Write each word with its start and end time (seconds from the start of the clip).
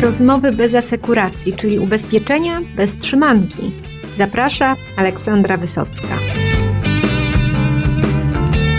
rozmowy 0.00 0.52
bez 0.52 0.74
asekuracji, 0.74 1.52
czyli 1.52 1.78
ubezpieczenia 1.78 2.60
bez 2.76 2.96
trzymanki. 2.96 3.72
Zaprasza 4.18 4.76
Aleksandra 4.96 5.56
Wysocka. 5.56 6.18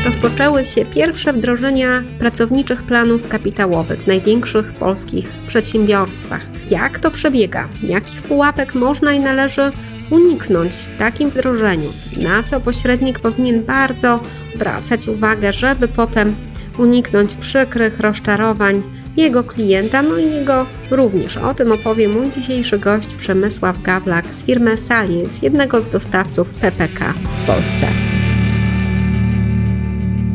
Rozpoczęły 0.05 0.65
się 0.65 0.85
pierwsze 0.85 1.33
wdrożenia 1.33 2.03
pracowniczych 2.19 2.83
planów 2.83 3.28
kapitałowych 3.28 3.99
w 3.99 4.07
największych 4.07 4.73
polskich 4.73 5.29
przedsiębiorstwach. 5.47 6.42
Jak 6.69 6.99
to 6.99 7.12
przebiega? 7.12 7.69
Jakich 7.83 8.22
pułapek 8.22 8.76
można 8.76 9.13
i 9.13 9.19
należy 9.19 9.72
uniknąć 10.10 10.76
w 10.76 10.97
takim 10.97 11.29
wdrożeniu? 11.29 11.90
Na 12.17 12.44
co 12.44 12.60
pośrednik 12.60 13.19
powinien 13.19 13.63
bardzo 13.63 14.19
zwracać 14.56 15.08
uwagę, 15.08 15.53
żeby 15.53 15.88
potem 15.88 16.35
uniknąć 16.77 17.35
przykrych 17.35 17.99
rozczarowań 17.99 18.84
jego 19.18 19.44
klienta, 19.44 20.02
no 20.02 20.18
i 20.18 20.32
jego 20.32 20.66
również. 20.92 21.38
O 21.38 21.54
tym 21.54 21.72
opowie 21.72 22.10
mój 22.10 22.32
dzisiejszy 22.32 22.80
gość 22.80 23.16
Przemysław 23.16 23.82
Gawlak 23.82 24.26
z 24.36 24.46
firmy 24.46 24.78
Salience, 24.78 25.40
jednego 25.46 25.82
z 25.82 25.90
dostawców 25.90 26.54
PPK 26.54 27.14
w 27.14 27.48
Polsce. 27.48 27.88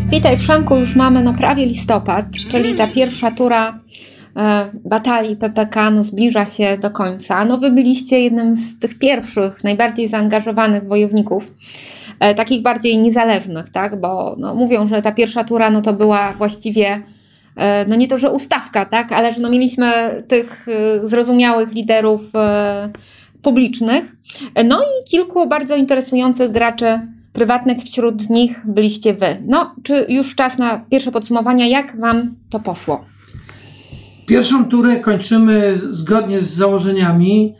Witaj 0.09 0.37
Przemku, 0.39 0.77
już 0.77 0.97
mamy 0.97 1.23
no 1.23 1.35
prawie 1.35 1.67
listopad, 1.67 2.27
czyli 2.51 2.75
ta 2.75 2.89
pierwsza 2.89 3.31
tura 3.31 3.81
e, 4.37 4.71
batalii 4.85 5.37
PPK 5.37 5.91
no, 5.91 6.05
zbliża 6.05 6.47
się 6.47 6.79
do 6.79 6.91
końca. 6.91 7.45
No 7.45 7.59
wy 7.59 7.71
byliście 7.71 8.21
jednym 8.21 8.57
z 8.57 8.79
tych 8.79 8.99
pierwszych, 8.99 9.65
najbardziej 9.65 10.09
zaangażowanych 10.09 10.89
wojowników 10.89 11.53
E, 12.21 12.35
takich 12.35 12.63
bardziej 12.63 12.99
niezależnych, 12.99 13.71
tak? 13.71 14.01
Bo 14.01 14.37
no, 14.39 14.55
mówią, 14.55 14.87
że 14.87 15.03
ta 15.03 15.13
pierwsza 15.13 15.45
tura 15.45 15.71
no, 15.71 15.83
to 15.83 15.93
była 15.93 16.33
właściwie 16.33 17.03
no 17.89 17.97
nie 17.97 18.09
to, 18.09 18.19
że 18.19 18.31
ustawka, 18.31 18.85
tak, 18.85 19.13
ale 19.13 19.33
że 19.33 19.41
no 19.41 19.51
mieliśmy 19.51 19.93
tych 20.29 20.67
e, 20.69 21.09
zrozumiałych 21.09 21.73
liderów 21.73 22.21
publicznych. 23.43 24.17
No 24.65 24.81
i 24.83 25.11
kilku 25.11 25.49
bardzo 25.49 25.77
interesujących 25.77 26.53
graczy 26.53 27.01
prywatnych, 27.33 27.79
wśród 27.79 28.31
nich 28.31 28.63
byliście 28.65 29.15
wy. 29.15 29.27
No, 29.47 29.75
czy 29.83 30.07
już 30.09 30.35
czas 30.35 30.59
na 30.59 30.79
pierwsze 30.91 31.13
podsumowania, 31.13 31.67
jak 31.67 32.01
wam 32.01 32.31
to 32.51 32.61
poszło? 32.61 33.05
Pierwszą 34.27 34.65
turę 34.65 35.01
kończymy 35.01 35.73
zgodnie 35.77 36.41
z 36.41 36.55
założeniami. 36.55 37.55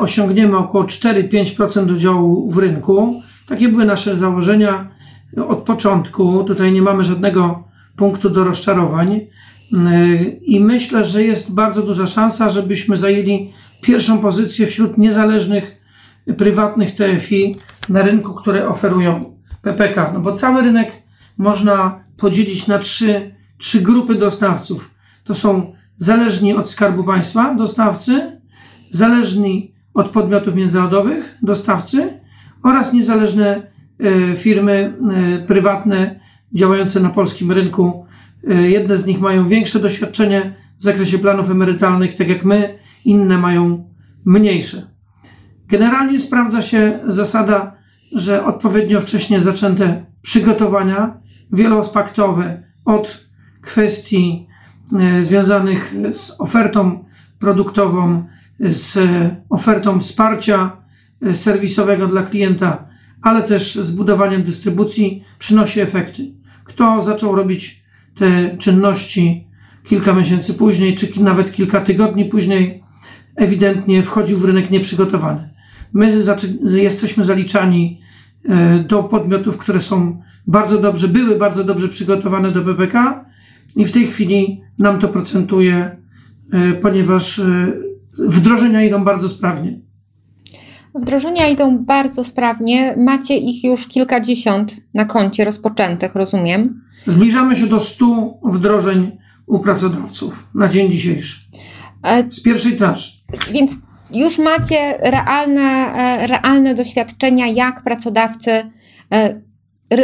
Osiągniemy 0.00 0.58
około 0.58 0.84
4-5% 0.84 1.94
udziału 1.94 2.50
w 2.50 2.58
rynku. 2.58 3.22
Takie 3.48 3.68
były 3.68 3.84
nasze 3.84 4.16
założenia 4.16 4.88
od 5.48 5.58
początku. 5.58 6.44
Tutaj 6.44 6.72
nie 6.72 6.82
mamy 6.82 7.04
żadnego 7.04 7.64
punktu 7.96 8.30
do 8.30 8.44
rozczarowań. 8.44 9.20
I 10.42 10.60
myślę, 10.60 11.04
że 11.04 11.22
jest 11.22 11.52
bardzo 11.52 11.82
duża 11.82 12.06
szansa, 12.06 12.50
żebyśmy 12.50 12.96
zajęli 12.96 13.52
pierwszą 13.80 14.18
pozycję 14.18 14.66
wśród 14.66 14.98
niezależnych 14.98 15.80
prywatnych 16.36 16.94
TFI 16.94 17.56
na 17.88 18.02
rynku, 18.02 18.34
które 18.34 18.68
oferują 18.68 19.34
PPK. 19.62 20.10
No 20.14 20.20
bo 20.20 20.32
cały 20.32 20.62
rynek 20.62 21.02
można 21.38 22.04
podzielić 22.16 22.66
na 22.66 22.78
trzy, 22.78 23.34
trzy 23.58 23.80
grupy 23.80 24.14
dostawców. 24.14 24.90
To 25.24 25.34
są 25.34 25.72
zależni 25.96 26.54
od 26.54 26.70
Skarbu 26.70 27.04
Państwa 27.04 27.54
dostawcy, 27.54 28.40
zależni 28.90 29.74
od 29.94 30.08
podmiotów 30.08 30.54
międzynarodowych 30.54 31.38
dostawcy 31.42 32.20
oraz 32.62 32.92
niezależne 32.92 33.62
e, 34.00 34.36
firmy 34.36 34.94
e, 35.42 35.46
prywatne 35.46 36.20
działające 36.54 37.00
na 37.00 37.10
polskim 37.10 37.52
rynku. 37.52 38.06
E, 38.48 38.54
jedne 38.54 38.96
z 38.96 39.06
nich 39.06 39.20
mają 39.20 39.48
większe 39.48 39.80
doświadczenie 39.80 40.54
w 40.78 40.82
zakresie 40.82 41.18
planów 41.18 41.50
emerytalnych, 41.50 42.14
tak 42.14 42.28
jak 42.28 42.44
my, 42.44 42.78
inne 43.04 43.38
mają 43.38 43.90
mniejsze. 44.24 44.82
Generalnie 45.68 46.20
sprawdza 46.20 46.62
się 46.62 46.98
zasada, 47.06 47.76
że 48.12 48.44
odpowiednio 48.44 49.00
wcześnie 49.00 49.40
zaczęte 49.40 50.04
przygotowania 50.22 51.20
wieloaspektowe 51.52 52.62
od 52.84 53.28
kwestii 53.60 54.46
związanych 55.20 55.94
z 56.12 56.40
ofertą 56.40 57.04
produktową, 57.38 58.24
z 58.60 58.98
ofertą 59.50 60.00
wsparcia 60.00 60.76
serwisowego 61.32 62.06
dla 62.06 62.22
klienta, 62.22 62.88
ale 63.22 63.42
też 63.42 63.74
z 63.74 63.90
budowaniem 63.90 64.42
dystrybucji 64.42 65.24
przynosi 65.38 65.80
efekty. 65.80 66.32
Kto 66.64 67.02
zaczął 67.02 67.36
robić 67.36 67.84
te 68.14 68.56
czynności 68.58 69.46
kilka 69.84 70.12
miesięcy 70.12 70.54
później, 70.54 70.94
czy 70.94 71.20
nawet 71.20 71.52
kilka 71.52 71.80
tygodni 71.80 72.24
później, 72.24 72.82
ewidentnie 73.36 74.02
wchodził 74.02 74.38
w 74.38 74.44
rynek 74.44 74.70
nieprzygotowany. 74.70 75.50
My 75.92 76.22
jesteśmy 76.64 77.24
zaliczani 77.24 78.00
e, 78.48 78.78
do 78.78 79.02
podmiotów, 79.02 79.58
które 79.58 79.80
są 79.80 80.22
bardzo 80.46 80.78
dobrze, 80.78 81.08
były 81.08 81.38
bardzo 81.38 81.64
dobrze 81.64 81.88
przygotowane 81.88 82.52
do 82.52 82.62
PPK 82.62 83.24
i 83.76 83.84
w 83.84 83.92
tej 83.92 84.06
chwili 84.06 84.60
nam 84.78 84.98
to 84.98 85.08
procentuje, 85.08 85.96
e, 86.52 86.72
ponieważ 86.72 87.38
e, 87.38 87.72
wdrożenia 88.18 88.82
idą 88.82 89.04
bardzo 89.04 89.28
sprawnie. 89.28 89.80
Wdrożenia 90.94 91.48
idą 91.48 91.78
bardzo 91.78 92.24
sprawnie. 92.24 92.96
Macie 92.96 93.36
ich 93.36 93.64
już 93.64 93.86
kilkadziesiąt 93.86 94.76
na 94.94 95.04
koncie 95.04 95.44
rozpoczętych, 95.44 96.14
rozumiem. 96.14 96.82
Zbliżamy 97.06 97.56
się 97.56 97.66
do 97.66 97.80
100 97.80 98.38
wdrożeń 98.44 99.18
u 99.46 99.58
pracodawców 99.58 100.48
na 100.54 100.68
dzień 100.68 100.92
dzisiejszy. 100.92 101.40
E, 102.02 102.30
Z 102.30 102.42
pierwszej 102.42 102.76
transzy. 102.76 103.12
Więc 103.52 103.72
już 104.12 104.38
macie 104.38 104.98
realne, 105.02 105.62
e, 105.62 106.26
realne 106.26 106.74
doświadczenia, 106.74 107.46
jak 107.46 107.82
pracodawcy 107.84 108.50
e, 109.12 109.40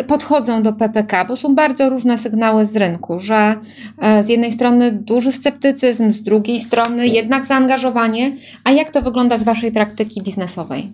podchodzą 0.07 0.63
do 0.63 0.73
PPK, 0.73 1.25
bo 1.25 1.37
są 1.37 1.55
bardzo 1.55 1.91
różne 1.91 2.19
sygnały 2.19 2.67
z 2.67 2.77
rynku, 2.77 3.21
że 3.21 3.57
e, 3.99 4.25
z 4.25 4.29
jednej 4.29 4.53
strony 4.53 4.93
duży 4.93 5.33
sceptycyzm, 5.33 6.13
z 6.13 6.23
drugiej 6.23 6.61
strony 6.61 7.09
jednak 7.09 7.47
zaangażowanie. 7.47 8.33
A 8.65 8.71
jak 8.71 8.91
to 8.91 9.03
wygląda 9.03 9.39
z 9.39 9.45
Waszej 9.45 9.73
praktyki 9.73 10.23
biznesowej? 10.23 10.93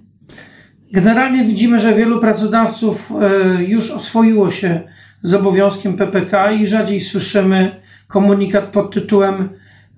Generalnie 0.92 1.44
widzimy, 1.44 1.80
że 1.80 1.94
wielu 1.94 2.20
pracodawców 2.20 3.12
e, 3.20 3.64
już 3.64 3.90
oswoiło 3.90 4.50
się 4.50 4.80
z 5.22 5.34
obowiązkiem 5.34 5.96
PPK 5.96 6.52
i 6.52 6.66
rzadziej 6.66 7.00
słyszymy 7.00 7.80
komunikat 8.08 8.64
pod 8.64 8.94
tytułem 8.94 9.48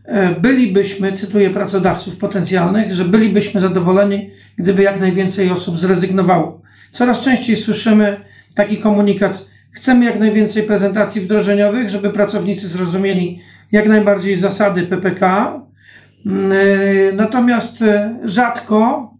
e, 0.04 0.40
bylibyśmy, 0.40 1.12
cytuję 1.12 1.50
pracodawców 1.50 2.16
potencjalnych, 2.16 2.94
że 2.94 3.04
bylibyśmy 3.04 3.60
zadowoleni, 3.60 4.30
gdyby 4.56 4.82
jak 4.82 5.00
najwięcej 5.00 5.50
osób 5.50 5.78
zrezygnowało. 5.78 6.60
Coraz 6.92 7.20
częściej 7.20 7.56
słyszymy 7.56 8.16
taki 8.58 8.76
komunikat. 8.76 9.46
Chcemy 9.70 10.04
jak 10.04 10.18
najwięcej 10.20 10.62
prezentacji 10.62 11.20
wdrożeniowych, 11.20 11.90
żeby 11.90 12.10
pracownicy 12.10 12.68
zrozumieli 12.68 13.40
jak 13.72 13.88
najbardziej 13.88 14.36
zasady 14.36 14.82
PPK. 14.82 15.52
Mm, 16.26 16.52
y, 16.52 17.12
natomiast 17.16 17.82
y, 17.82 18.10
rzadko, 18.24 19.10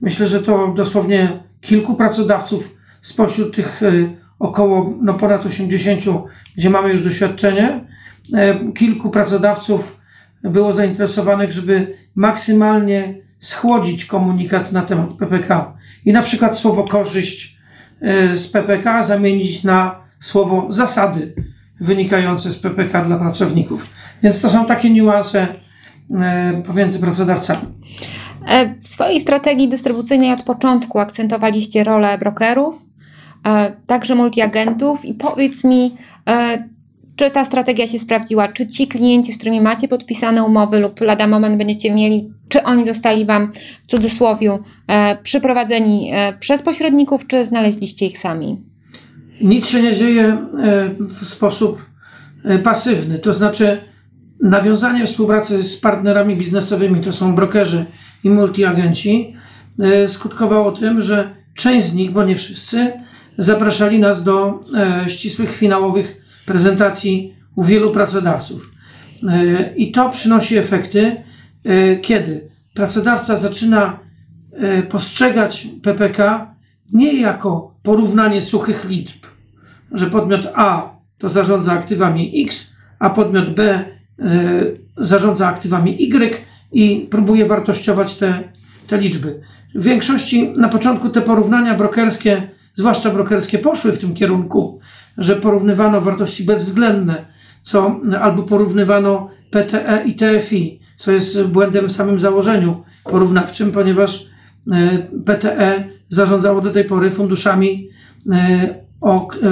myślę, 0.00 0.26
że 0.26 0.42
to 0.42 0.72
dosłownie 0.76 1.28
kilku 1.60 1.94
pracodawców 1.94 2.76
spośród 3.00 3.56
tych 3.56 3.82
y, 3.82 4.16
około 4.38 4.94
no 5.02 5.14
ponad 5.14 5.46
80, 5.46 6.02
gdzie 6.56 6.70
mamy 6.70 6.92
już 6.92 7.04
doświadczenie, 7.04 7.84
kilku 8.74 9.10
pracodawców 9.10 10.00
było 10.42 10.72
zainteresowanych, 10.72 11.52
żeby 11.52 11.96
maksymalnie 12.14 13.14
schłodzić 13.38 14.04
komunikat 14.04 14.72
na 14.72 14.82
temat 14.82 15.12
PPK. 15.12 15.76
I 16.04 16.12
na 16.12 16.22
przykład 16.22 16.58
słowo 16.58 16.84
korzyść 16.84 17.55
z 18.34 18.48
PPK 18.48 19.02
zamienić 19.02 19.64
na 19.64 20.00
słowo 20.20 20.66
zasady 20.68 21.34
wynikające 21.80 22.52
z 22.52 22.58
PPK 22.58 23.04
dla 23.04 23.16
pracowników. 23.16 23.90
Więc 24.22 24.40
to 24.40 24.50
są 24.50 24.66
takie 24.66 24.90
niuanse 24.90 25.46
y, 26.10 26.62
pomiędzy 26.62 26.98
pracodawcami. 26.98 27.66
E, 28.46 28.74
w 28.80 28.88
swojej 28.88 29.20
strategii 29.20 29.68
dystrybucyjnej 29.68 30.32
od 30.32 30.42
początku 30.42 30.98
akcentowaliście 30.98 31.84
rolę 31.84 32.18
brokerów, 32.18 32.86
e, 33.46 33.72
także 33.86 34.14
multiagentów 34.14 35.04
i 35.04 35.14
powiedz 35.14 35.64
mi, 35.64 35.96
e, 36.28 36.68
czy 37.16 37.30
ta 37.30 37.44
strategia 37.44 37.86
się 37.86 37.98
sprawdziła? 37.98 38.48
Czy 38.48 38.66
ci 38.66 38.88
klienci, 38.88 39.32
z 39.32 39.36
którymi 39.36 39.60
macie 39.60 39.88
podpisane 39.88 40.44
umowy 40.44 40.80
lub 40.80 41.00
lada 41.00 41.26
moment 41.26 41.58
będziecie 41.58 41.94
mieli, 41.94 42.30
czy 42.48 42.62
oni 42.62 42.86
zostali 42.86 43.26
Wam 43.26 43.52
w 43.82 43.90
cudzysłowie 43.90 44.58
e, 44.88 45.16
przyprowadzeni 45.22 46.10
e, 46.14 46.32
przez 46.40 46.62
pośredników, 46.62 47.26
czy 47.26 47.46
znaleźliście 47.46 48.06
ich 48.06 48.18
sami? 48.18 48.60
Nic 49.40 49.66
się 49.66 49.82
nie 49.82 49.96
dzieje 49.96 50.24
e, 50.24 50.38
w 51.00 51.26
sposób 51.26 51.86
pasywny. 52.64 53.18
To 53.18 53.32
znaczy, 53.32 53.78
nawiązanie 54.42 55.06
współpracy 55.06 55.62
z 55.62 55.80
partnerami 55.80 56.36
biznesowymi, 56.36 57.00
to 57.00 57.12
są 57.12 57.34
brokerzy 57.34 57.84
i 58.24 58.30
multiagenci, 58.30 59.36
skutkowało 60.06 60.72
tym, 60.72 61.02
że 61.02 61.34
część 61.54 61.86
z 61.86 61.94
nich, 61.94 62.10
bo 62.10 62.24
nie 62.24 62.36
wszyscy, 62.36 62.92
zapraszali 63.38 63.98
nas 63.98 64.24
do 64.24 64.60
ścisłych 65.08 65.56
finałowych 65.56 66.25
prezentacji 66.46 67.34
u 67.56 67.64
wielu 67.64 67.90
pracodawców. 67.90 68.70
E, 69.28 69.74
I 69.76 69.92
to 69.92 70.10
przynosi 70.10 70.56
efekty. 70.56 71.16
e, 71.64 71.96
kiedy 71.96 72.48
pracodawca 72.74 73.36
zaczyna 73.36 73.98
e, 74.52 74.82
postrzegać 74.82 75.68
PPK 75.82 76.54
nie 76.92 77.20
jako 77.20 77.74
porównanie 77.82 78.42
suchych 78.42 78.84
liczb, 78.88 79.26
że 79.92 80.06
podmiot 80.06 80.48
A 80.54 80.96
to 81.18 81.28
zarządza 81.28 81.72
aktywami 81.72 82.42
X, 82.44 82.72
a 82.98 83.10
podmiot 83.10 83.54
B 83.54 83.84
zarządza 84.96 85.48
aktywami 85.48 86.02
Y 86.02 86.44
i 86.72 87.06
próbuje 87.10 87.46
wartościować 87.46 88.14
te, 88.14 88.42
te 88.86 88.98
liczby. 88.98 89.40
W 89.74 89.82
większości 89.82 90.52
na 90.56 90.68
początku 90.68 91.08
te 91.08 91.20
porównania 91.20 91.74
brokerskie, 91.74 92.48
zwłaszcza 92.74 93.10
brokerskie, 93.10 93.58
poszły 93.58 93.92
w 93.92 93.98
tym 93.98 94.14
kierunku, 94.14 94.80
że 95.18 95.36
porównywano 95.36 96.00
wartości 96.00 96.44
bezwzględne, 96.44 97.24
co 97.62 98.00
albo 98.20 98.42
porównywano 98.42 99.30
PTE 99.50 100.02
i 100.06 100.14
TFI, 100.14 100.80
co 100.96 101.12
jest 101.12 101.42
błędem 101.42 101.88
w 101.88 101.92
samym 101.92 102.20
założeniu 102.20 102.82
porównawczym, 103.04 103.72
ponieważ 103.72 104.26
e, 104.72 104.98
PTE 105.24 105.84
zarządzało 106.08 106.60
do 106.60 106.72
tej 106.72 106.84
pory 106.84 107.10
funduszami, 107.10 107.88
e, 108.32 108.86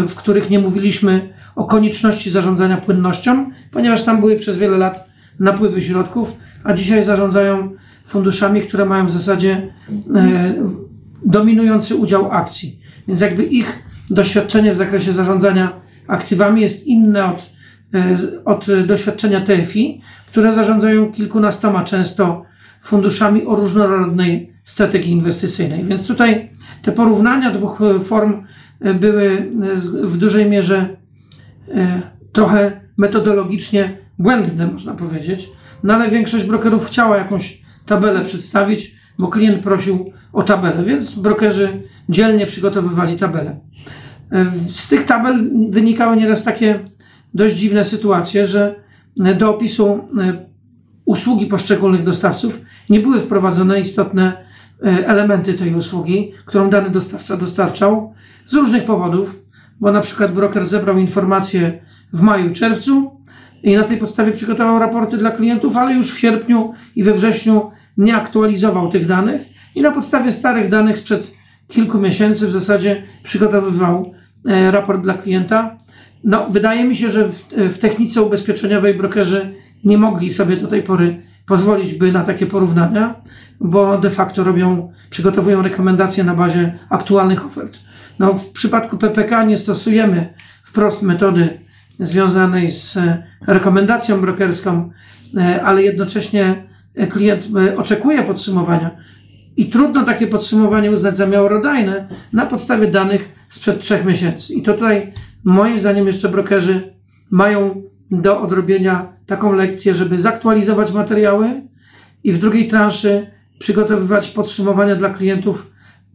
w 0.09 0.15
których 0.15 0.51
nie 0.51 0.59
mówiliśmy 0.59 1.35
o 1.57 1.65
konieczności 1.65 2.31
zarządzania 2.31 2.77
płynnością, 2.77 3.51
ponieważ 3.71 4.05
tam 4.05 4.21
były 4.21 4.37
przez 4.37 4.59
wiele 4.59 4.79
lat 4.79 5.09
napływy 5.41 5.83
środków, 5.83 6.33
a 6.65 6.75
dzisiaj 6.75 7.05
zarządzają 7.05 7.71
funduszami, 8.07 8.63
które 8.63 8.85
mają 8.85 9.07
w 9.07 9.11
zasadzie 9.11 9.73
e, 10.15 10.55
dominujący 11.25 11.97
udział 11.97 12.33
akcji. 12.33 12.81
Więc 13.09 13.21
jakby 13.21 13.45
ich 13.45 13.83
doświadczenie 14.11 14.75
w 14.75 14.77
zakresie 14.77 15.13
zarządzania 15.13 15.73
aktywami 16.07 16.61
jest 16.61 16.87
inne 16.87 17.25
od, 17.25 17.51
e, 17.95 18.17
od 18.45 18.67
doświadczenia 18.87 19.41
TFI, 19.41 20.01
które 20.27 20.53
zarządzają 20.53 21.13
kilkunastoma 21.13 21.85
często 21.85 22.45
funduszami 22.83 23.47
o 23.47 23.57
różnorodnej 23.57 24.53
strategii 24.65 25.13
inwestycyjnej. 25.13 25.85
Więc 25.85 26.07
tutaj 26.07 26.51
te 26.83 26.93
porównania 26.93 27.51
dwóch 27.51 27.79
form 28.05 28.43
e, 28.81 28.95
były 28.95 29.51
w 30.03 30.19
dużej 30.19 30.51
mierze 30.51 30.97
trochę 32.33 32.81
metodologicznie 32.97 33.99
błędne, 34.19 34.67
można 34.67 34.95
powiedzieć. 34.95 35.51
No 35.83 35.95
ale 35.95 36.11
większość 36.11 36.45
brokerów 36.45 36.87
chciała 36.87 37.17
jakąś 37.17 37.63
tabelę 37.87 38.25
przedstawić, 38.25 38.95
bo 39.19 39.29
klient 39.29 39.63
prosił 39.63 40.13
o 40.33 40.43
tabelę, 40.43 40.85
więc 40.85 41.19
brokerzy 41.19 41.83
dzielnie 42.09 42.47
przygotowywali 42.47 43.17
tabelę. 43.17 43.61
Z 44.69 44.89
tych 44.89 45.05
tabel 45.05 45.51
wynikały 45.71 46.17
nieraz 46.17 46.45
takie 46.45 46.81
dość 47.35 47.57
dziwne 47.57 47.85
sytuacje, 47.85 48.47
że 48.47 48.75
do 49.17 49.51
opisu 49.51 50.09
e, 50.21 50.47
usługi 51.05 51.47
poszczególnych 51.47 52.05
dostawców 52.05 52.61
nie 52.91 53.01
były 53.01 53.21
wprowadzone 53.21 53.81
istotne 53.81 54.33
e, 54.85 55.09
elementy 55.09 55.55
tej 55.55 55.75
usługi, 55.75 56.33
którą 56.45 56.71
dany 56.71 56.91
dostawca 56.91 57.37
dostarczał 57.37 58.15
z 58.47 58.55
różnych 58.55 58.85
powodów, 58.85 59.41
bo 59.81 59.93
na 59.93 60.01
przykład 60.01 60.35
broker 60.35 60.67
zebrał 60.67 60.99
informacje 60.99 61.83
w 62.13 62.21
maju, 62.21 62.53
czerwcu 62.55 63.21
i 63.63 63.77
na 63.77 63.83
tej 63.83 63.97
podstawie 63.97 64.33
przygotował 64.33 64.79
raporty 64.79 65.17
dla 65.17 65.31
klientów, 65.31 65.77
ale 65.77 65.95
już 65.95 66.15
w 66.15 66.19
sierpniu 66.19 66.75
i 66.97 67.05
we 67.05 67.15
wrześniu 67.15 67.71
nie 67.97 68.17
aktualizował 68.17 68.91
tych 68.91 69.07
danych 69.07 69.43
i 69.75 69.81
na 69.81 69.91
podstawie 69.91 70.33
starych 70.33 70.69
danych 70.69 70.99
sprzed 70.99 71.31
kilku 71.75 71.99
miesięcy 71.99 72.49
w 72.49 72.51
zasadzie 72.51 73.03
przygotowywał 73.23 74.15
e, 74.49 74.71
raport 74.71 75.03
dla 75.03 75.15
klienta. 75.15 75.77
No, 76.25 76.51
wydaje 76.51 76.85
mi 76.85 76.97
się, 76.97 77.11
że 77.11 77.29
w, 77.29 77.49
w 77.51 77.79
technice 77.79 78.23
ubezpieczeniowej 78.23 78.95
brokerzy 78.95 79.55
nie 79.85 79.99
mogli 79.99 80.33
sobie 80.33 80.57
do 80.57 80.67
tej 80.67 80.83
pory 80.83 81.23
pozwolić 81.47 81.95
by 81.95 82.13
na 82.13 82.23
takie 82.23 82.47
porównania, 82.47 83.15
bo 83.61 83.99
de 83.99 84.11
facto 84.11 84.45
robią, 84.45 84.93
przygotowują 85.11 85.63
rekomendacje 85.63 86.25
na 86.25 86.35
bazie 86.35 86.79
aktualnych 86.89 87.47
ofert. 87.47 87.79
No, 88.19 88.33
w 88.33 88.51
przypadku 88.51 88.99
PPK 88.99 89.45
nie 89.45 89.57
stosujemy 89.57 90.35
wprost 90.65 91.03
metody 91.03 91.49
związanej 92.01 92.71
z 92.71 92.99
rekomendacją 93.47 94.21
brokerską, 94.21 94.91
e, 95.37 95.63
ale 95.63 95.83
jednocześnie 95.83 96.65
klient 97.11 97.49
e, 97.57 97.77
oczekuje 97.77 98.23
podsumowania 98.23 98.91
i 99.57 99.67
trudno 99.67 100.05
takie 100.05 100.27
podsumowanie 100.27 100.91
uznać 100.91 101.17
za 101.17 101.27
miarodajne 101.27 102.09
na 102.33 102.47
podstawie 102.47 102.87
danych 102.87 103.47
sprzed 103.49 103.81
trzech 103.81 104.05
miesięcy. 104.05 104.55
I 104.55 104.63
to 104.63 104.75
tutaj 104.75 105.13
moim 105.45 105.79
zdaniem 105.79 106.07
jeszcze 106.07 106.29
brokerzy 106.29 106.95
mają 107.31 107.83
do 108.11 108.41
odrobienia 108.41 109.13
taką 109.27 109.53
lekcję, 109.53 109.95
żeby 109.95 110.19
zaktualizować 110.19 110.93
materiały 110.93 111.63
i 112.25 112.33
w 112.33 112.39
drugiej 112.39 112.69
transzy 112.69 113.27
przygotowywać 113.59 114.31
podsumowania 114.31 114.97
dla 114.97 115.11
klientów 115.11 115.73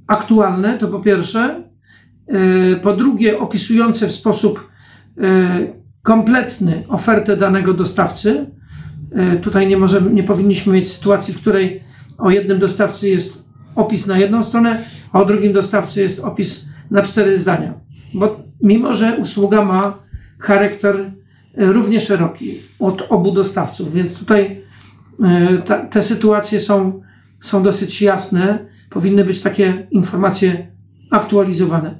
aktualne, 0.07 0.77
to 0.77 0.87
po 0.87 0.99
pierwsze. 0.99 1.63
E, 2.27 2.75
po 2.75 2.93
drugie, 2.93 3.39
opisujące 3.39 4.07
w 4.07 4.11
sposób 4.11 4.69
e, 5.17 5.67
kompletny 6.01 6.83
ofertę 6.87 7.37
danego 7.37 7.73
dostawcy. 7.73 8.45
E, 9.11 9.35
tutaj 9.35 9.67
nie, 9.67 9.77
możemy, 9.77 10.11
nie 10.11 10.23
powinniśmy 10.23 10.73
mieć 10.73 10.91
sytuacji, 10.91 11.33
w 11.33 11.41
której 11.41 11.83
o 12.19 12.29
jednym 12.29 12.59
dostawcy 12.59 13.09
jest 13.09 13.43
opis 13.75 14.07
na 14.07 14.17
jedną 14.17 14.43
stronę, 14.43 14.83
a 15.13 15.21
o 15.21 15.25
drugim 15.25 15.53
dostawcy 15.53 16.01
jest 16.01 16.19
opis 16.19 16.69
na 16.91 17.01
cztery 17.01 17.37
zdania. 17.37 17.73
Bo 18.13 18.39
mimo, 18.61 18.95
że 18.95 19.17
usługa 19.17 19.65
ma 19.65 19.97
charakter 20.39 21.11
równie 21.57 22.01
szeroki 22.01 22.59
od 22.79 23.05
obu 23.09 23.31
dostawców, 23.31 23.93
więc 23.93 24.19
tutaj 24.19 24.61
ta, 25.65 25.85
te 25.85 26.03
sytuacje 26.03 26.59
są, 26.59 27.01
są 27.39 27.63
dosyć 27.63 28.01
jasne. 28.01 28.65
Powinny 28.89 29.25
być 29.25 29.41
takie 29.41 29.87
informacje 29.91 30.67
aktualizowane. 31.11 31.99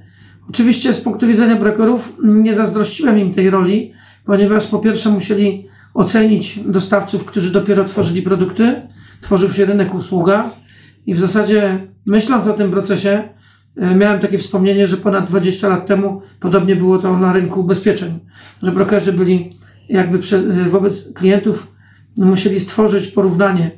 Oczywiście 0.50 0.94
z 0.94 1.02
punktu 1.02 1.28
widzenia 1.28 1.56
brokerów 1.56 2.18
nie 2.24 2.54
zazdrościłem 2.54 3.20
im 3.20 3.34
tej 3.34 3.50
roli, 3.50 3.94
ponieważ 4.26 4.68
po 4.68 4.80
pierwsze 4.80 5.10
musieli 5.10 5.68
ocenić 5.94 6.60
dostawców, 6.66 7.26
którzy 7.26 7.52
dopiero 7.52 7.86
tworzyli 7.86 8.22
produkty, 8.22 8.82
tworzył 9.22 9.54
się 9.54 9.66
rynek 9.66 9.96
usługa 9.96 10.50
i 11.06 11.14
w 11.14 11.20
zasadzie 11.20 11.88
myśląc 12.06 12.48
o 12.48 12.54
tym 12.54 12.72
procesie, 12.72 13.24
e, 13.78 13.96
miałem 13.96 14.20
takie 14.20 14.38
wspomnienie, 14.38 14.88
że 14.88 14.98
ponad 14.98 15.28
20 15.28 15.70
lat 15.70 15.88
temu 15.88 16.22
podobnie 16.40 16.76
było 16.76 16.98
to 16.98 17.18
na 17.18 17.34
rynku 17.34 17.60
ubezpieczeń, 17.60 18.20
że 18.64 18.72
brokerzy 18.72 19.14
byli 19.14 19.50
jakby 19.90 20.20
wobec 20.70 21.14
klientów 21.14 21.76
musieli 22.18 22.60
stworzyć 22.60 23.08
porównanie 23.08 23.72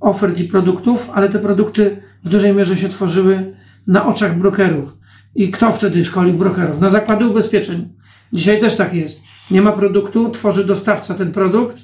ofert 0.00 0.40
i 0.40 0.44
produktów, 0.44 1.10
ale 1.14 1.28
te 1.28 1.38
produkty 1.38 2.02
w 2.24 2.28
dużej 2.28 2.54
mierze 2.54 2.76
się 2.76 2.88
tworzyły 2.88 3.56
na 3.86 4.06
oczach 4.06 4.38
brokerów. 4.38 4.98
I 5.34 5.50
kto 5.50 5.72
wtedy 5.72 6.04
szkolił 6.04 6.34
brokerów? 6.34 6.80
Na 6.80 6.90
zakłady 6.90 7.26
ubezpieczeń. 7.26 7.88
Dzisiaj 8.32 8.60
też 8.60 8.76
tak 8.76 8.94
jest. 8.94 9.22
Nie 9.50 9.62
ma 9.62 9.72
produktu, 9.72 10.30
tworzy 10.30 10.64
dostawca 10.64 11.14
ten 11.14 11.32
produkt, 11.32 11.82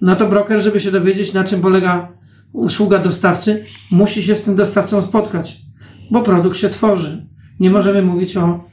no 0.00 0.16
to 0.16 0.28
broker, 0.28 0.60
żeby 0.60 0.80
się 0.80 0.90
dowiedzieć, 0.90 1.32
na 1.32 1.44
czym 1.44 1.60
polega 1.60 2.08
usługa 2.52 2.98
dostawcy, 2.98 3.64
musi 3.90 4.22
się 4.22 4.34
z 4.34 4.42
tym 4.42 4.56
dostawcą 4.56 5.02
spotkać, 5.02 5.62
bo 6.10 6.22
produkt 6.22 6.56
się 6.56 6.68
tworzy. 6.68 7.26
Nie 7.60 7.70
możemy 7.70 8.02
mówić 8.02 8.36
o. 8.36 8.64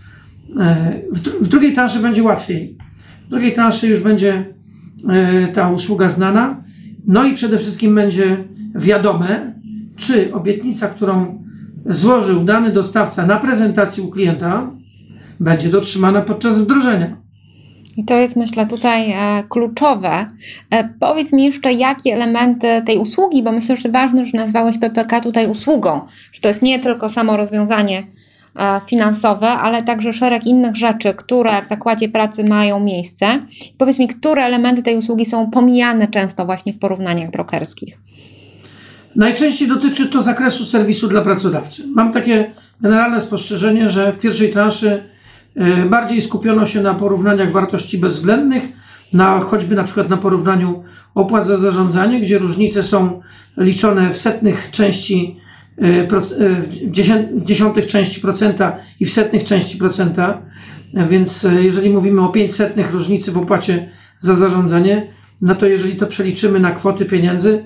E, 0.59 1.01
w, 1.41 1.47
drugiej 1.47 1.73
transzy 1.73 1.99
będzie 1.99 2.23
łatwiej. 2.23 2.77
W 3.27 3.29
drugiej 3.29 3.53
transzy 3.53 3.87
już 3.87 3.99
będzie 3.99 4.45
e, 5.09 5.47
ta 5.47 5.69
usługa 5.69 6.09
znana, 6.09 6.63
no 7.07 7.23
i 7.23 7.33
przede 7.33 7.57
wszystkim 7.57 7.95
będzie 7.95 8.43
wiadome, 8.75 9.53
czy 9.95 10.33
obietnica, 10.33 10.87
którą 10.87 11.43
złożył 11.85 12.43
dany 12.43 12.71
dostawca 12.71 13.25
na 13.25 13.39
prezentacji 13.39 14.03
u 14.03 14.07
klienta, 14.07 14.71
będzie 15.39 15.69
dotrzymana 15.69 16.21
podczas 16.21 16.59
wdrożenia. 16.59 17.24
I 17.97 18.05
to 18.05 18.17
jest, 18.17 18.35
myślę, 18.35 18.67
tutaj 18.67 19.11
e, 19.11 19.43
kluczowe. 19.49 20.29
E, 20.69 20.89
powiedz 20.99 21.33
mi 21.33 21.43
jeszcze, 21.43 21.73
jakie 21.73 22.13
elementy 22.13 22.67
tej 22.85 22.97
usługi, 22.97 23.43
bo 23.43 23.51
myślę, 23.51 23.77
że 23.77 23.89
ważne, 23.89 24.25
że 24.25 24.37
nazwałeś 24.37 24.77
PPK 24.77 25.21
tutaj 25.21 25.47
usługą, 25.47 26.01
że 26.31 26.41
to 26.41 26.47
jest 26.47 26.61
nie 26.61 26.79
tylko 26.79 27.09
samo 27.09 27.37
rozwiązanie 27.37 28.03
e, 28.55 28.81
finansowe, 28.87 29.47
ale 29.47 29.83
także 29.83 30.13
szereg 30.13 30.47
innych 30.47 30.75
rzeczy, 30.75 31.13
które 31.13 31.61
w 31.61 31.65
zakładzie 31.65 32.09
pracy 32.09 32.43
mają 32.43 32.79
miejsce. 32.79 33.39
Powiedz 33.77 33.99
mi, 33.99 34.07
które 34.07 34.43
elementy 34.43 34.83
tej 34.83 34.97
usługi 34.97 35.25
są 35.25 35.51
pomijane 35.51 36.07
często 36.07 36.45
właśnie 36.45 36.73
w 36.73 36.79
porównaniach 36.79 37.31
brokerskich? 37.31 37.97
Najczęściej 39.15 39.67
dotyczy 39.67 40.07
to 40.07 40.21
zakresu 40.21 40.65
serwisu 40.65 41.07
dla 41.07 41.21
pracodawcy. 41.21 41.83
Mam 41.87 42.13
takie 42.13 42.51
generalne 42.81 43.21
spostrzeżenie, 43.21 43.89
że 43.89 44.13
w 44.13 44.19
pierwszej 44.19 44.51
transzy 44.51 45.14
bardziej 45.89 46.21
skupiono 46.21 46.67
się 46.67 46.81
na 46.81 46.93
porównaniach 46.93 47.51
wartości 47.51 47.97
bezwzględnych, 47.97 48.63
na 49.13 49.39
choćby 49.39 49.75
na 49.75 49.83
przykład 49.83 50.09
na 50.09 50.17
porównaniu 50.17 50.83
opłat 51.15 51.47
za 51.47 51.57
zarządzanie, 51.57 52.21
gdzie 52.21 52.37
różnice 52.37 52.83
są 52.83 53.21
liczone 53.57 54.13
w 54.13 54.17
setnych 54.17 54.71
części, 54.71 55.39
e, 55.81 55.83
e, 55.83 56.07
w 57.35 57.45
dziesiątych 57.45 57.87
części 57.87 58.21
procenta 58.21 58.77
i 58.99 59.05
w 59.05 59.13
setnych 59.13 59.43
części 59.43 59.77
procenta. 59.77 60.41
Więc 61.09 61.47
jeżeli 61.59 61.89
mówimy 61.89 62.21
o 62.21 62.29
500 62.29 62.91
różnicy 62.91 63.31
w 63.31 63.37
opłacie 63.37 63.89
za 64.19 64.35
zarządzanie, 64.35 65.07
no 65.41 65.55
to 65.55 65.65
jeżeli 65.65 65.95
to 65.95 66.07
przeliczymy 66.07 66.59
na 66.59 66.71
kwoty 66.71 67.05
pieniędzy, 67.05 67.63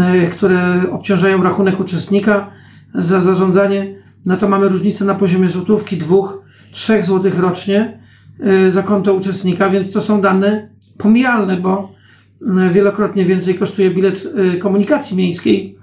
e, 0.00 0.26
które 0.26 0.82
obciążają 0.90 1.42
rachunek 1.42 1.80
uczestnika 1.80 2.50
za 2.94 3.20
zarządzanie, 3.20 3.94
no 4.26 4.36
to 4.36 4.48
mamy 4.48 4.68
różnicę 4.68 5.04
na 5.04 5.14
poziomie 5.14 5.48
złotówki, 5.48 5.96
dwóch, 5.96 6.47
trzech 6.78 7.04
złotych 7.04 7.38
rocznie 7.38 7.98
e, 8.40 8.70
za 8.70 8.82
konto 8.82 9.14
uczestnika, 9.14 9.70
więc 9.70 9.92
to 9.92 10.00
są 10.00 10.20
dane 10.20 10.68
pomijalne, 10.98 11.56
bo 11.56 11.92
e, 12.58 12.70
wielokrotnie 12.70 13.24
więcej 13.24 13.54
kosztuje 13.54 13.90
bilet 13.90 14.28
e, 14.54 14.56
komunikacji 14.56 15.16
miejskiej, 15.16 15.78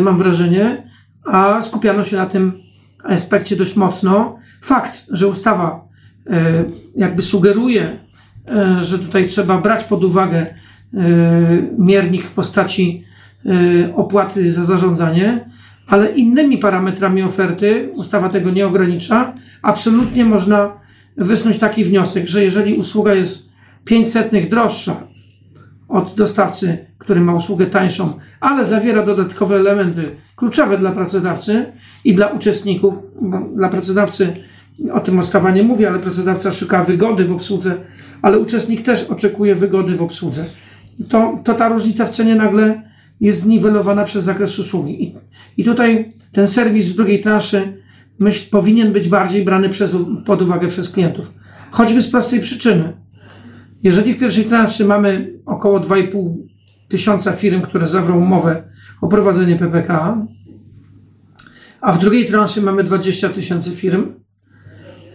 mam 0.00 0.18
wrażenie, 0.18 0.82
a 1.24 1.62
skupiano 1.62 2.04
się 2.04 2.16
na 2.16 2.26
tym 2.26 2.52
aspekcie 3.04 3.56
dość 3.56 3.76
mocno. 3.76 4.38
Fakt, 4.62 5.06
że 5.08 5.28
ustawa 5.28 5.88
jakby 6.96 7.22
sugeruje, 7.22 7.96
że 8.80 8.98
tutaj 8.98 9.26
trzeba 9.26 9.58
brać 9.58 9.84
pod 9.84 10.04
uwagę 10.04 10.46
miernik 11.78 12.26
w 12.26 12.32
postaci 12.32 13.04
opłaty 13.94 14.52
za 14.52 14.64
zarządzanie, 14.64 15.44
ale 15.92 16.10
innymi 16.10 16.58
parametrami 16.58 17.22
oferty, 17.22 17.90
ustawa 17.94 18.28
tego 18.28 18.50
nie 18.50 18.66
ogranicza, 18.66 19.34
absolutnie 19.62 20.24
można 20.24 20.72
wysnuć 21.16 21.58
taki 21.58 21.84
wniosek, 21.84 22.28
że 22.28 22.44
jeżeli 22.44 22.74
usługa 22.74 23.14
jest 23.14 23.52
500 23.84 24.48
droższa 24.50 24.96
od 25.88 26.14
dostawcy, 26.14 26.86
który 26.98 27.20
ma 27.20 27.34
usługę 27.34 27.66
tańszą, 27.66 28.18
ale 28.40 28.64
zawiera 28.64 29.06
dodatkowe 29.06 29.56
elementy 29.56 30.16
kluczowe 30.36 30.78
dla 30.78 30.92
pracodawcy 30.92 31.72
i 32.04 32.14
dla 32.14 32.26
uczestników, 32.26 32.94
dla 33.54 33.68
pracodawcy 33.68 34.36
o 34.92 35.00
tym 35.00 35.18
ustawa 35.18 35.50
nie 35.50 35.62
mówi, 35.62 35.86
ale 35.86 35.98
pracodawca 35.98 36.52
szuka 36.52 36.84
wygody 36.84 37.24
w 37.24 37.32
obsłudze, 37.32 37.74
ale 38.22 38.38
uczestnik 38.38 38.82
też 38.82 39.04
oczekuje 39.04 39.54
wygody 39.54 39.96
w 39.96 40.02
obsłudze. 40.02 40.44
To, 41.08 41.38
to 41.44 41.54
ta 41.54 41.68
różnica 41.68 42.06
w 42.06 42.10
cenie 42.10 42.34
nagle 42.34 42.91
jest 43.22 43.40
zniwelowana 43.40 44.04
przez 44.04 44.24
zakres 44.24 44.58
usługi. 44.58 45.04
I, 45.04 45.14
i 45.56 45.64
tutaj 45.64 46.12
ten 46.32 46.48
serwis 46.48 46.88
w 46.88 46.96
drugiej 46.96 47.22
transzy 47.22 47.82
myśl, 48.18 48.50
powinien 48.50 48.92
być 48.92 49.08
bardziej 49.08 49.44
brany 49.44 49.68
przez, 49.68 49.96
pod 50.26 50.42
uwagę 50.42 50.68
przez 50.68 50.90
klientów. 50.90 51.32
Choćby 51.70 52.02
z 52.02 52.10
prostej 52.10 52.40
przyczyny. 52.40 52.92
Jeżeli 53.82 54.14
w 54.14 54.18
pierwszej 54.18 54.44
transzy 54.44 54.84
mamy 54.84 55.32
około 55.46 55.80
2,5 55.80 56.34
tysiąca 56.88 57.32
firm, 57.32 57.62
które 57.62 57.88
zawrą 57.88 58.18
umowę 58.18 58.62
o 59.00 59.08
prowadzenie 59.08 59.56
PPK, 59.56 60.26
a 61.80 61.92
w 61.92 61.98
drugiej 61.98 62.26
transzy 62.26 62.62
mamy 62.62 62.84
20 62.84 63.28
tysięcy 63.28 63.70
firm, 63.70 64.12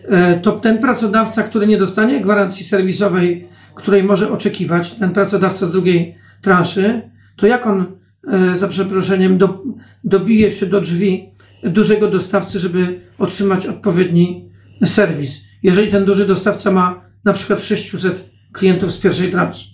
e, 0.09 0.39
to 0.39 0.51
ten 0.51 0.77
pracodawca, 0.77 1.43
który 1.43 1.67
nie 1.67 1.77
dostanie 1.77 2.21
gwarancji 2.21 2.65
serwisowej, 2.65 3.47
której 3.75 4.03
może 4.03 4.31
oczekiwać, 4.31 4.91
ten 4.91 5.11
pracodawca 5.11 5.65
z 5.65 5.71
drugiej 5.71 6.15
transzy, 6.41 7.01
to 7.37 7.47
jak 7.47 7.67
on, 7.67 7.85
e, 8.27 8.55
za 8.55 8.67
przeproszeniem, 8.67 9.37
do, 9.37 9.63
dobije 10.03 10.51
się 10.51 10.65
do 10.65 10.81
drzwi 10.81 11.29
dużego 11.63 12.07
dostawcy, 12.07 12.59
żeby 12.59 13.01
otrzymać 13.19 13.65
odpowiedni 13.65 14.49
serwis? 14.85 15.41
Jeżeli 15.63 15.91
ten 15.91 16.05
duży 16.05 16.27
dostawca 16.27 16.71
ma 16.71 17.01
na 17.25 17.33
przykład 17.33 17.63
600 17.63 18.29
klientów 18.53 18.91
z 18.91 18.97
pierwszej 18.97 19.31
transzy, 19.31 19.65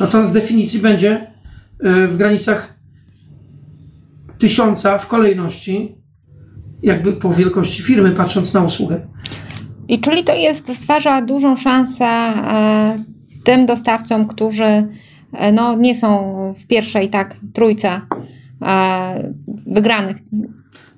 no 0.00 0.06
to 0.06 0.18
on 0.18 0.24
z 0.24 0.32
definicji 0.32 0.80
będzie 0.80 1.10
e, 1.80 2.06
w 2.06 2.16
granicach 2.16 2.78
tysiąca 4.38 4.98
w 4.98 5.06
kolejności, 5.06 5.94
jakby 6.82 7.12
po 7.12 7.32
wielkości 7.32 7.82
firmy, 7.82 8.10
patrząc 8.10 8.54
na 8.54 8.64
usługę. 8.64 9.00
I 9.88 10.00
czyli 10.00 10.24
to 10.24 10.34
jest, 10.34 10.76
stwarza 10.76 11.22
dużą 11.22 11.56
szansę 11.56 12.04
e, 12.04 13.04
tym 13.44 13.66
dostawcom, 13.66 14.26
którzy 14.26 14.88
no, 15.52 15.76
nie 15.76 15.94
są 15.94 16.54
w 16.58 16.66
pierwszej 16.66 17.10
tak 17.10 17.36
trójce 17.52 18.00
e, 18.62 19.32
wygranych. 19.66 20.16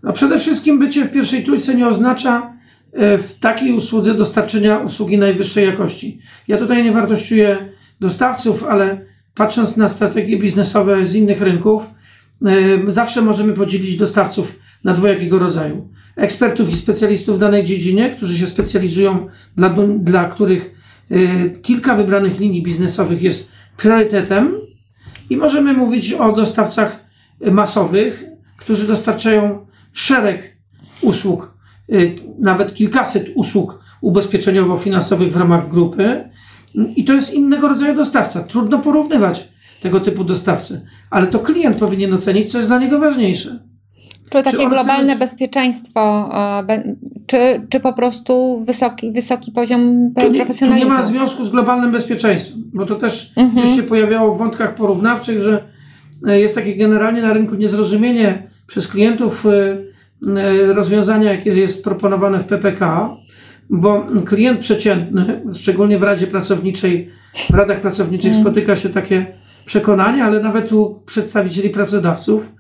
No 0.03 0.13
przede 0.13 0.39
wszystkim 0.39 0.79
bycie 0.79 1.05
w 1.05 1.13
pierwszej 1.13 1.45
trójce 1.45 1.75
nie 1.75 1.89
oznacza 1.89 2.53
e, 2.93 3.19
w 3.19 3.39
takiej 3.39 3.73
usłudze 3.73 4.15
dostarczenia 4.15 4.79
usługi 4.79 5.19
najwyższej 5.19 5.67
jakości. 5.67 6.19
Ja 6.49 6.59
tutaj 6.59 6.85
nie 6.85 6.93
wartościuję 6.93 7.59
dostawców, 8.01 8.65
ale 8.65 9.01
patrząc 9.35 9.77
na 9.77 9.89
strategie 9.89 10.39
biznesowe 10.39 11.07
z 11.07 11.15
innych 11.15 11.43
rynków, 11.43 11.87
e, 12.47 12.93
zawsze 12.93 13.23
możemy 13.23 13.53
podzielić 13.53 13.97
dostawców 13.97 14.59
na 14.85 14.95
dwojakiego 14.95 15.39
rodzaju. 15.39 15.89
Ekspertów 16.17 16.73
i 16.73 16.77
specjalistów 16.77 17.37
w 17.37 17.39
danej 17.39 17.65
dziedzinie, 17.65 18.11
którzy 18.17 18.39
się 18.39 18.47
specjalizują, 18.47 19.27
dla, 19.57 19.75
dla 19.99 20.25
których 20.25 20.75
e, 21.11 21.51
kilka 21.51 21.95
wybranych 21.95 22.41
linii 22.41 22.63
biznesowych 22.63 23.23
jest 23.23 23.53
priorytetem 23.81 24.53
i 25.31 25.37
możemy 25.37 25.73
mówić 25.73 26.13
o 26.13 26.33
dostawcach 26.33 27.05
masowych, 27.41 28.25
którzy 28.57 28.87
dostarczają 28.87 29.67
szereg 29.93 30.57
usług, 31.03 31.55
y, 31.93 32.19
nawet 32.39 32.75
kilkaset 32.75 33.27
usług 33.35 33.81
ubezpieczeniowo-finansowych 34.03 35.33
w 35.33 35.37
ramach 35.37 35.71
grupy. 35.71 36.31
I 36.97 37.05
to 37.05 37.13
jest 37.13 37.35
innego 37.35 37.69
rodzaju 37.69 37.97
dostawca. 37.97 38.43
Trudno 38.43 38.79
porównywać 38.79 39.49
tego 39.83 40.01
typu 40.01 40.25
dostawcy, 40.25 40.87
ale 41.11 41.27
to 41.27 41.39
klient 41.39 41.79
powinien 41.79 42.15
ocenić, 42.15 42.53
co 42.53 42.59
jest 42.59 42.71
dla 42.71 42.79
niego 42.79 42.99
ważniejsze. 42.99 43.70
Czy 44.31 44.43
takie 44.43 44.69
globalne 44.69 45.17
bezpieczeństwo, 45.17 46.31
e, 46.69 46.95
czy, 47.27 47.67
czy 47.69 47.81
po 47.81 47.93
prostu 47.93 48.65
wysoki, 48.67 49.13
wysoki 49.13 49.53
poziom 49.53 50.11
Tu 50.15 50.21
nie, 50.21 50.27
tu 50.27 50.33
nie 50.33 50.39
profesjonalizmu? 50.45 50.91
ma 50.91 51.03
związku 51.03 51.45
z 51.45 51.51
globalnym 51.51 51.93
bezpieczeństem, 51.93 52.63
bo 52.73 52.87
to 52.87 52.95
też 52.97 53.33
Mhm. 53.37 53.65
gdzieś 53.67 53.77
się 53.77 53.83
pojawiało 53.83 54.35
w 54.35 54.39
wątkach 54.39 54.75
porównawczych, 54.75 55.43
że 55.43 55.63
e, 56.29 56.41
jest 56.41 56.55
takie 56.55 56.77
generalnie 56.77 57.23
na 57.23 57.33
rynku 57.33 57.55
niezrozumienie 57.55 58.43
przez 58.67 58.89
klientów 58.89 59.47
e, 59.47 60.73
rozwiązania, 60.73 61.33
jakie 61.33 61.51
jest 61.51 61.85
proponowane 61.85 62.39
w 62.39 62.45
PPK, 62.45 63.11
bo 63.71 64.07
klient 64.27 64.61
przeciętny, 64.61 65.43
szczególnie 65.55 65.99
w 65.99 66.03
Radzie 66.03 66.27
Pracowniczej, 66.27 67.11
w 67.51 67.55
radach 67.55 67.81
pracowniczych 67.81 68.35
spotyka 68.35 68.77
się 68.77 68.89
takie 68.89 69.27
przekonanie, 69.65 70.25
ale 70.25 70.41
nawet 70.43 70.73
u 70.73 71.03
przedstawicieli 71.07 71.71
pracodawców, 71.71 72.53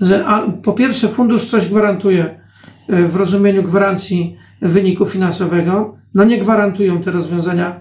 że 0.00 0.24
po 0.64 0.72
pierwsze 0.72 1.08
fundusz 1.08 1.44
coś 1.44 1.68
gwarantuje 1.68 2.40
e, 2.88 3.08
w 3.08 3.16
rozumieniu 3.16 3.62
gwarancji 3.62 4.36
wyniku 4.62 5.06
finansowego. 5.06 5.96
No 6.14 6.24
nie 6.24 6.38
gwarantują 6.38 7.02
te 7.02 7.10
rozwiązania, 7.10 7.80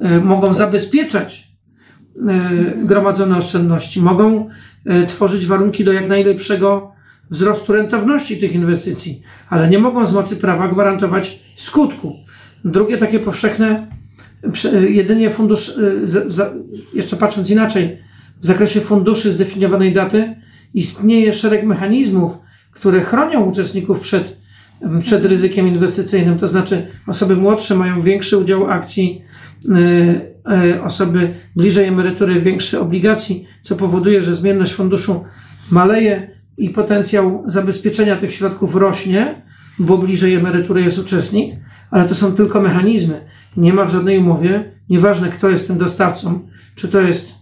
e, 0.00 0.20
mogą 0.20 0.54
zabezpieczać 0.54 1.52
e, 2.28 2.84
gromadzone 2.84 3.36
oszczędności, 3.36 4.02
mogą 4.02 4.48
tworzyć 5.08 5.46
warunki 5.46 5.84
do 5.84 5.92
jak 5.92 6.08
najlepszego 6.08 6.92
wzrostu 7.30 7.72
rentowności 7.72 8.38
tych 8.38 8.54
inwestycji, 8.54 9.22
ale 9.48 9.68
nie 9.68 9.78
mogą 9.78 10.06
z 10.06 10.12
mocy 10.12 10.36
prawa 10.36 10.68
gwarantować 10.68 11.38
skutku. 11.56 12.16
Drugie 12.64 12.98
takie 12.98 13.18
powszechne, 13.18 13.86
jedynie 14.88 15.30
fundusz, 15.30 15.72
jeszcze 16.94 17.16
patrząc 17.16 17.50
inaczej, 17.50 17.98
w 18.40 18.46
zakresie 18.46 18.80
funduszy 18.80 19.32
zdefiniowanej 19.32 19.92
daty 19.92 20.34
istnieje 20.74 21.32
szereg 21.32 21.64
mechanizmów, 21.64 22.32
które 22.70 23.00
chronią 23.00 23.44
uczestników 23.44 24.00
przed, 24.00 24.36
przed 25.02 25.24
ryzykiem 25.24 25.68
inwestycyjnym. 25.68 26.38
To 26.38 26.46
znaczy, 26.46 26.86
osoby 27.06 27.36
młodsze 27.36 27.74
mają 27.74 28.02
większy 28.02 28.38
udział 28.38 28.70
akcji, 28.70 29.22
y, 29.64 29.70
y, 30.74 30.82
osoby 30.82 31.34
bliżej 31.56 31.86
emerytury 31.88 32.40
większe 32.40 32.80
obligacji, 32.80 33.46
co 33.60 33.76
powoduje, 33.76 34.22
że 34.22 34.34
zmienność 34.34 34.72
funduszu 34.72 35.24
maleje 35.70 36.30
i 36.58 36.70
potencjał 36.70 37.42
zabezpieczenia 37.46 38.16
tych 38.16 38.32
środków 38.34 38.76
rośnie, 38.76 39.42
bo 39.78 39.98
bliżej 39.98 40.34
emerytury 40.34 40.82
jest 40.82 40.98
uczestnik, 40.98 41.54
ale 41.90 42.04
to 42.04 42.14
są 42.14 42.32
tylko 42.32 42.60
mechanizmy. 42.60 43.20
Nie 43.56 43.72
ma 43.72 43.84
w 43.84 43.92
żadnej 43.92 44.18
umowie, 44.18 44.72
nieważne 44.88 45.28
kto 45.28 45.50
jest 45.50 45.66
tym 45.66 45.78
dostawcą, 45.78 46.48
czy 46.74 46.88
to 46.88 47.00
jest 47.00 47.41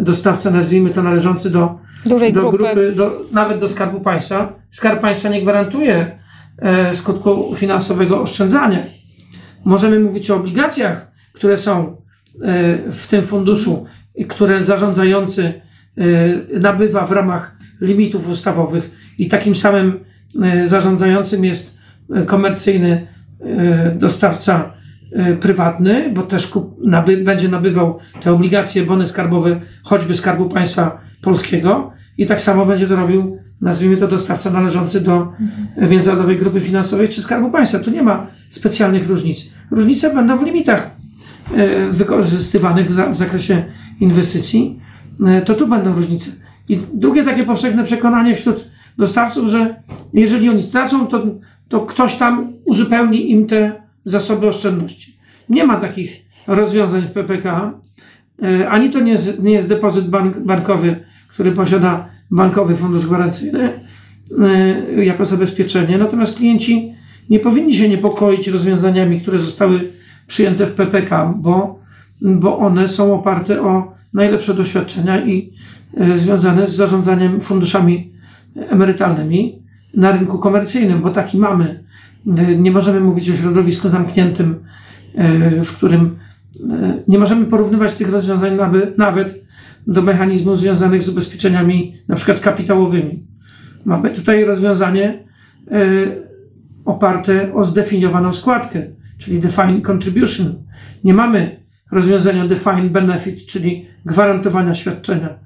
dostawca, 0.00 0.50
nazwijmy 0.50 0.90
to 0.90 1.02
należący 1.02 1.50
do, 1.50 1.78
Dużej 2.06 2.32
do 2.32 2.40
grupy. 2.40 2.58
grupy, 2.58 2.92
do, 2.92 3.20
nawet 3.32 3.58
do 3.58 3.68
Skarbu 3.68 4.00
Państwa. 4.00 4.52
Skarb 4.70 5.00
Państwa 5.00 5.28
nie 5.28 5.42
gwarantuje 5.42 6.18
e, 6.58 6.94
skutku 6.94 7.54
finansowego 7.54 8.20
oszczędzania. 8.22 8.82
Możemy 9.64 10.00
mówić 10.00 10.30
o 10.30 10.36
obligacjach, 10.36 11.10
które 11.32 11.56
są 11.56 11.86
e, 11.86 11.96
w 12.90 13.06
tym 13.10 13.22
funduszu, 13.24 13.86
i 14.14 14.26
które 14.26 14.64
zarządzający 14.64 15.44
e, 16.54 16.60
nabywa 16.60 17.06
w 17.06 17.12
ramach 17.12 17.56
limitów 17.80 18.28
ustawowych 18.28 18.90
i 19.18 19.28
takim 19.28 19.56
samym 19.56 20.04
e, 20.42 20.66
zarządzającym 20.66 21.44
jest 21.44 21.78
e, 22.14 22.22
komercyjny 22.22 23.06
e, 23.40 23.90
dostawca 23.98 24.72
e, 24.74 24.79
prywatny, 25.40 26.10
bo 26.14 26.22
też 26.22 26.46
kup, 26.46 26.76
naby, 26.84 27.16
będzie 27.16 27.48
nabywał 27.48 27.98
te 28.20 28.32
obligacje, 28.32 28.82
bony 28.82 29.06
skarbowe, 29.06 29.60
choćby 29.82 30.16
Skarbu 30.16 30.48
Państwa 30.48 31.00
Polskiego 31.22 31.92
i 32.20 32.26
tak 32.26 32.40
samo 32.40 32.66
będzie 32.66 32.86
to 32.86 32.96
robił, 32.96 33.38
nazwijmy 33.60 33.96
to 33.96 34.08
dostawca 34.08 34.50
należący 34.50 35.00
do 35.00 35.32
e, 35.76 35.88
Międzynarodowej 35.88 36.36
Grupy 36.36 36.60
Finansowej 36.60 37.08
czy 37.08 37.22
Skarbu 37.22 37.50
Państwa. 37.50 37.78
Tu 37.78 37.90
nie 37.90 38.02
ma 38.02 38.26
specjalnych 38.50 39.08
różnic. 39.08 39.50
Różnice 39.70 40.14
będą 40.14 40.36
w 40.36 40.46
limitach 40.46 40.90
e, 41.54 41.90
wykorzystywanych 41.90 42.88
w, 42.88 42.92
za, 42.92 43.06
w 43.06 43.16
zakresie 43.16 43.64
inwestycji, 44.00 44.80
e, 45.26 45.42
to 45.42 45.54
tu 45.54 45.66
będą 45.66 45.94
różnice. 45.94 46.30
I 46.68 46.78
drugie 46.94 47.24
takie 47.24 47.44
powszechne 47.44 47.84
przekonanie 47.84 48.36
wśród 48.36 48.64
dostawców, 48.98 49.48
że 49.48 49.82
jeżeli 50.12 50.48
oni 50.48 50.62
stracą, 50.62 51.06
to, 51.06 51.26
to 51.68 51.80
ktoś 51.80 52.16
tam 52.16 52.52
uzupełni 52.64 53.30
im 53.30 53.46
te 53.46 53.72
zasoby 54.10 54.46
oszczędności. 54.46 55.16
Nie 55.48 55.64
ma 55.64 55.76
takich 55.76 56.24
rozwiązań 56.46 57.02
w 57.02 57.12
PPK. 57.12 57.72
E, 58.42 58.68
ani 58.68 58.90
to 58.90 59.00
nie 59.00 59.12
jest, 59.12 59.42
nie 59.42 59.52
jest 59.52 59.68
depozyt 59.68 60.08
bank, 60.08 60.38
bankowy, 60.38 61.04
który 61.28 61.52
posiada 61.52 62.08
bankowy 62.30 62.76
fundusz 62.76 63.06
gwarancyjny 63.06 63.80
e, 64.40 65.04
jako 65.04 65.24
zabezpieczenie. 65.24 65.98
Natomiast 65.98 66.36
klienci 66.36 66.94
nie 67.30 67.40
powinni 67.40 67.76
się 67.76 67.88
niepokoić 67.88 68.48
rozwiązaniami, 68.48 69.20
które 69.20 69.38
zostały 69.38 69.90
przyjęte 70.26 70.66
w 70.66 70.74
PPK, 70.74 71.34
bo, 71.36 71.80
bo 72.22 72.58
one 72.58 72.88
są 72.88 73.14
oparte 73.14 73.62
o 73.62 73.94
najlepsze 74.14 74.54
doświadczenia 74.54 75.26
i 75.26 75.52
e, 75.96 76.18
związane 76.18 76.66
z 76.66 76.76
zarządzaniem 76.76 77.40
funduszami 77.40 78.12
emerytalnymi 78.56 79.62
na 79.94 80.12
rynku 80.12 80.38
komercyjnym, 80.38 81.00
bo 81.00 81.10
taki 81.10 81.38
mamy. 81.38 81.84
E, 82.26 82.56
Nie 82.56 82.70
możemy 82.70 83.00
mówić 83.00 83.30
o 83.30 83.36
środowisku 83.36 83.88
zamkniętym, 83.88 84.64
e, 85.14 85.64
w 85.64 85.76
którym 85.76 86.18
e, 86.70 87.02
nie 87.08 87.18
możemy 87.18 87.46
porównywać 87.46 87.92
tych 87.92 88.10
rozwiązań 88.10 88.58
nawet, 88.98 89.44
do 89.86 90.02
mechanizmów 90.02 90.58
związanych 90.58 91.02
z 91.02 91.08
ubezpieczeniami, 91.08 91.94
na 92.08 92.16
przykład 92.16 92.40
kapitałowymi. 92.40 93.26
Mamy 93.84 94.10
tutaj 94.10 94.44
rozwiązanie 94.44 95.24
oparte 96.84 97.54
o 97.54 97.64
zdefiniowaną 97.64 98.32
składkę, 98.32 98.82
czyli 99.18 99.40
defined 99.40 99.84
contribution. 99.90 100.54
Nie 101.04 101.14
mamy 101.14 101.60
rozwiązania 101.92 102.48
defined 102.48 102.92
benefit, 102.92 103.46
czyli 103.46 103.86
gwarantowania 104.04 104.74
świadczenia. 104.74 105.38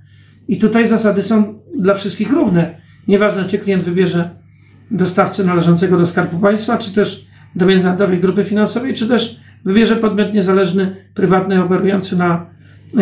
I 0.49 0.59
tutaj 0.59 0.87
zasady 0.87 1.23
są 1.23 1.59
dla 1.79 1.95
wszystkich 1.95 2.31
równe. 2.31 2.81
Nieważne, 3.09 3.45
czy 3.45 3.59
klient 3.59 3.85
wybierze 3.85 4.44
dostawcę 4.91 5.45
należącego 5.45 5.99
do 5.99 6.07
Skarbu 6.07 6.39
Państwa, 6.39 6.79
czy 6.79 6.95
też 6.95 7.27
do 7.57 7.67
międzynarodowej 7.67 8.21
grupy 8.21 8.45
finansowej, 8.45 8.95
czy 8.95 9.09
też 9.09 9.41
wybierze 9.65 9.97
podmiot 9.97 10.35
niezależny, 10.35 10.97
prywatny, 11.15 11.65
operujący 11.65 12.17
na 12.17 12.47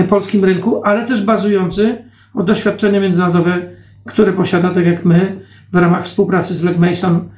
polskim 0.09 0.45
rynku, 0.45 0.85
ale 0.85 1.07
też 1.07 1.23
bazujący 1.23 2.05
o 2.35 2.43
doświadczenie 2.43 3.01
międzynarodowe, 3.01 3.63
które 4.05 4.33
posiada, 4.33 4.71
tak 4.71 4.87
jak 4.87 5.05
my, 5.05 5.37
w 5.73 5.77
ramach 5.77 6.05
współpracy 6.05 6.55
z 6.55 6.63
Leg 6.63 6.79
Mason, 6.79 7.29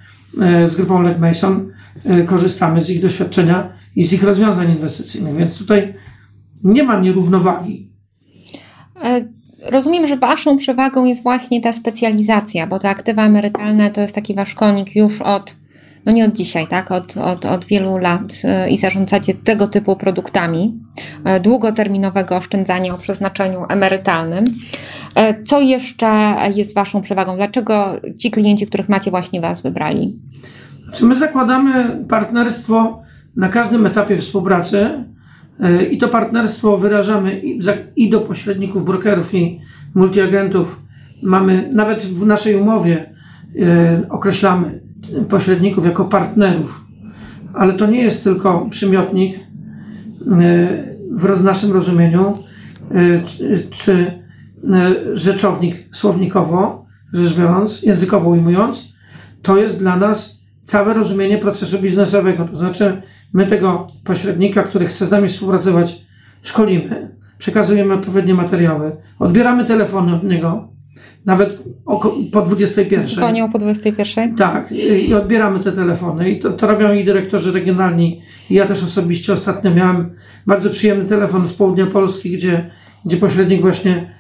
e, 0.40 0.68
z 0.68 0.76
grupą 0.76 1.02
Leg 1.02 1.18
Mason, 1.18 1.72
e, 2.04 2.22
korzystamy 2.22 2.82
z 2.82 2.90
ich 2.90 3.02
doświadczenia 3.02 3.72
i 3.96 4.04
z 4.04 4.12
ich 4.12 4.22
rozwiązań 4.22 4.70
inwestycyjnych. 4.70 5.36
Więc 5.36 5.58
tutaj 5.58 5.94
nie 6.64 6.82
ma 6.82 7.00
nierównowagi. 7.00 7.92
E, 9.02 9.24
Rozumiem, 9.70 10.06
że 10.06 10.16
Waszą 10.16 10.56
przewagą 10.56 11.04
jest 11.04 11.22
właśnie 11.22 11.60
ta 11.60 11.72
specjalizacja, 11.72 12.66
bo 12.66 12.78
te 12.78 12.88
aktywa 12.88 13.26
emerytalne 13.26 13.90
to 13.90 14.00
jest 14.00 14.14
taki 14.14 14.34
Wasz 14.34 14.54
konik 14.54 14.96
już 14.96 15.22
od, 15.22 15.54
no 16.06 16.12
nie 16.12 16.24
od 16.24 16.32
dzisiaj, 16.32 16.66
tak, 16.66 16.90
od, 16.90 17.16
od, 17.16 17.44
od 17.44 17.64
wielu 17.64 17.98
lat 17.98 18.22
e, 18.44 18.70
i 18.70 18.78
zarządzacie 18.78 19.34
tego 19.34 19.66
typu 19.66 19.96
produktami 19.96 20.74
e, 21.24 21.40
długoterminowego 21.40 22.36
oszczędzania 22.36 22.94
o 22.94 22.98
przeznaczeniu 22.98 23.64
emerytalnym. 23.68 24.44
E, 25.14 25.42
Co 25.42 25.60
jeszcze 25.60 26.34
jest 26.54 26.74
Waszą 26.74 27.02
przewagą? 27.02 27.36
Dlaczego 27.36 28.00
ci 28.18 28.30
klienci, 28.30 28.66
których 28.66 28.88
macie, 28.88 29.10
właśnie 29.10 29.40
Was 29.40 29.60
wybrali? 29.60 30.18
Czy 30.92 31.04
my 31.04 31.14
zakładamy 31.14 32.04
partnerstwo 32.08 33.02
na 33.36 33.48
każdym 33.48 33.86
etapie 33.86 34.18
współpracy 34.18 35.04
i 35.90 35.98
to 35.98 36.08
partnerstwo 36.08 36.78
wyrażamy 36.78 37.40
i, 37.96 38.10
do 38.10 38.20
pośredników, 38.20 38.84
brokerów 38.84 39.34
i 39.34 39.60
multiagentów. 39.94 40.82
Mamy 41.22 41.68
nawet 41.72 42.00
w 42.00 42.26
naszej 42.26 42.56
umowie 42.56 43.10
e, 43.60 44.02
określamy 44.08 44.80
pośredników 45.28 45.84
jako 45.84 46.04
partnerów, 46.04 46.84
ale 47.54 47.72
to 47.72 47.86
nie 47.86 48.02
jest 48.02 48.24
tylko 48.24 48.66
przymiotnik 48.70 49.36
e, 49.36 49.40
w 51.10 51.42
naszym 51.42 51.72
rozumieniu, 51.72 52.38
e, 52.90 52.94
czy, 53.70 54.20
e, 54.72 55.16
rzeczownik 55.16 55.88
słownikowo, 55.92 56.86
rzecz 57.12 57.36
biorąc, 57.36 57.82
językowo 57.82 58.30
ujmując, 58.30 58.94
to 59.42 59.56
jest 59.58 59.78
dla 59.78 59.96
nas 59.96 60.43
całe 60.64 60.94
rozumienie 60.94 61.38
procesu 61.38 61.78
biznesowego. 61.78 62.44
To 62.44 62.56
znaczy, 62.56 63.02
my 63.32 63.46
tego 63.46 63.86
pośrednika, 64.04 64.62
który 64.62 64.86
chce 64.86 65.06
z 65.06 65.10
nami 65.10 65.28
współpracować, 65.28 65.96
szkolimy, 66.42 67.16
przekazujemy 67.38 67.94
odpowiednie 67.94 68.34
materiały, 68.34 68.96
odbieramy 69.18 69.64
telefony 69.64 70.14
od 70.14 70.24
niego, 70.24 70.68
nawet 71.24 71.58
oko, 71.86 72.14
po 72.32 72.42
21. 72.42 73.04
Dzwonią 73.04 73.52
po 73.52 73.58
21? 73.58 74.36
Tak, 74.36 74.72
i 75.08 75.14
odbieramy 75.14 75.60
te 75.60 75.72
telefony 75.72 76.30
i 76.30 76.40
to, 76.40 76.50
to 76.50 76.66
robią 76.66 76.92
i 76.92 77.04
dyrektorzy 77.04 77.52
regionalni. 77.52 78.20
I 78.50 78.54
ja 78.54 78.66
też 78.66 78.84
osobiście 78.84 79.32
ostatnio 79.32 79.74
miałem 79.74 80.14
bardzo 80.46 80.70
przyjemny 80.70 81.04
telefon 81.04 81.48
z 81.48 81.54
południa 81.54 81.86
Polski, 81.86 82.36
gdzie, 82.36 82.70
gdzie 83.04 83.16
pośrednik 83.16 83.60
właśnie 83.60 84.14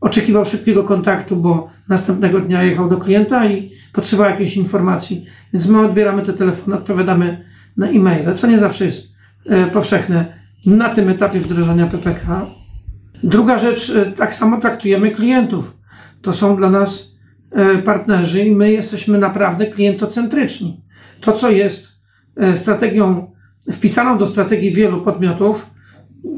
oczekiwał 0.00 0.46
szybkiego 0.46 0.84
kontaktu, 0.84 1.36
bo 1.36 1.70
następnego 1.88 2.40
dnia 2.40 2.62
jechał 2.62 2.88
do 2.88 2.96
klienta 2.96 3.46
i 3.46 3.70
potrzebował 3.92 4.32
jakiejś 4.32 4.56
informacji. 4.56 5.26
Więc 5.52 5.66
my 5.66 5.80
odbieramy 5.80 6.22
te 6.22 6.32
telefony, 6.32 6.76
odpowiadamy 6.76 7.44
na 7.76 7.88
e-maile, 7.88 8.34
co 8.34 8.46
nie 8.46 8.58
zawsze 8.58 8.84
jest 8.84 9.12
e, 9.46 9.66
powszechne 9.66 10.32
na 10.66 10.94
tym 10.94 11.08
etapie 11.08 11.40
wdrażania 11.40 11.86
PPK. 11.86 12.46
Druga 13.22 13.58
rzecz, 13.58 13.90
e, 13.90 14.12
tak 14.12 14.34
samo 14.34 14.60
traktujemy 14.60 15.10
klientów. 15.10 15.76
To 16.22 16.32
są 16.32 16.56
dla 16.56 16.70
nas 16.70 17.12
e, 17.50 17.78
partnerzy 17.78 18.44
i 18.44 18.50
my 18.50 18.72
jesteśmy 18.72 19.18
naprawdę 19.18 19.66
klientocentryczni. 19.66 20.84
To, 21.20 21.32
co 21.32 21.50
jest 21.50 21.88
e, 22.36 22.56
strategią 22.56 23.32
wpisaną 23.72 24.18
do 24.18 24.26
strategii 24.26 24.70
wielu 24.70 25.00
podmiotów, 25.00 25.75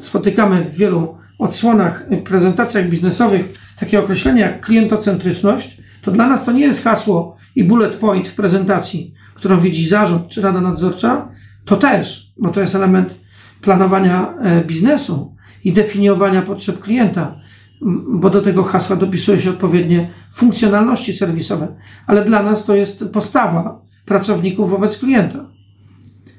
spotykamy 0.00 0.64
w 0.64 0.76
wielu 0.76 1.16
odsłonach, 1.38 2.04
prezentacjach 2.24 2.88
biznesowych 2.90 3.52
takie 3.80 4.00
określenie 4.00 4.40
jak 4.40 4.60
klientocentryczność, 4.60 5.78
to 6.02 6.10
dla 6.10 6.28
nas 6.28 6.44
to 6.44 6.52
nie 6.52 6.64
jest 6.64 6.84
hasło 6.84 7.36
i 7.56 7.64
bullet 7.64 7.94
point 7.94 8.28
w 8.28 8.34
prezentacji, 8.34 9.14
którą 9.34 9.60
widzi 9.60 9.88
zarząd 9.88 10.28
czy 10.28 10.42
rada 10.42 10.60
nadzorcza, 10.60 11.28
to 11.64 11.76
też, 11.76 12.32
bo 12.38 12.50
to 12.50 12.60
jest 12.60 12.74
element 12.74 13.14
planowania 13.62 14.34
e, 14.40 14.64
biznesu 14.64 15.36
i 15.64 15.72
definiowania 15.72 16.42
potrzeb 16.42 16.80
klienta, 16.80 17.40
bo 18.08 18.30
do 18.30 18.42
tego 18.42 18.64
hasła 18.64 18.96
dopisuje 18.96 19.40
się 19.40 19.50
odpowiednie 19.50 20.08
funkcjonalności 20.32 21.12
serwisowe, 21.12 21.68
ale 22.06 22.24
dla 22.24 22.42
nas 22.42 22.64
to 22.64 22.74
jest 22.74 23.04
postawa 23.12 23.80
pracowników 24.04 24.70
wobec 24.70 24.98
klienta. 24.98 25.38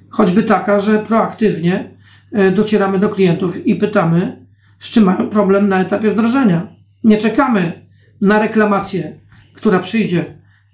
Choćby 0.10 0.44
taka, 0.44 0.80
że 0.80 1.00
proaktywnie 1.00 1.99
docieramy 2.56 3.00
do 3.00 3.10
klientów 3.10 3.68
i 3.68 3.76
pytamy, 3.76 4.46
z 4.80 4.90
czym 4.90 5.04
mają 5.04 5.30
problem 5.30 5.70
na 5.70 5.82
etapie 5.82 6.12
wdrożenia. 6.12 6.68
Nie 7.04 7.18
czekamy 7.18 7.90
na 8.22 8.40
reklamację, 8.40 9.20
która 9.54 9.80
przyjdzie 9.80 10.26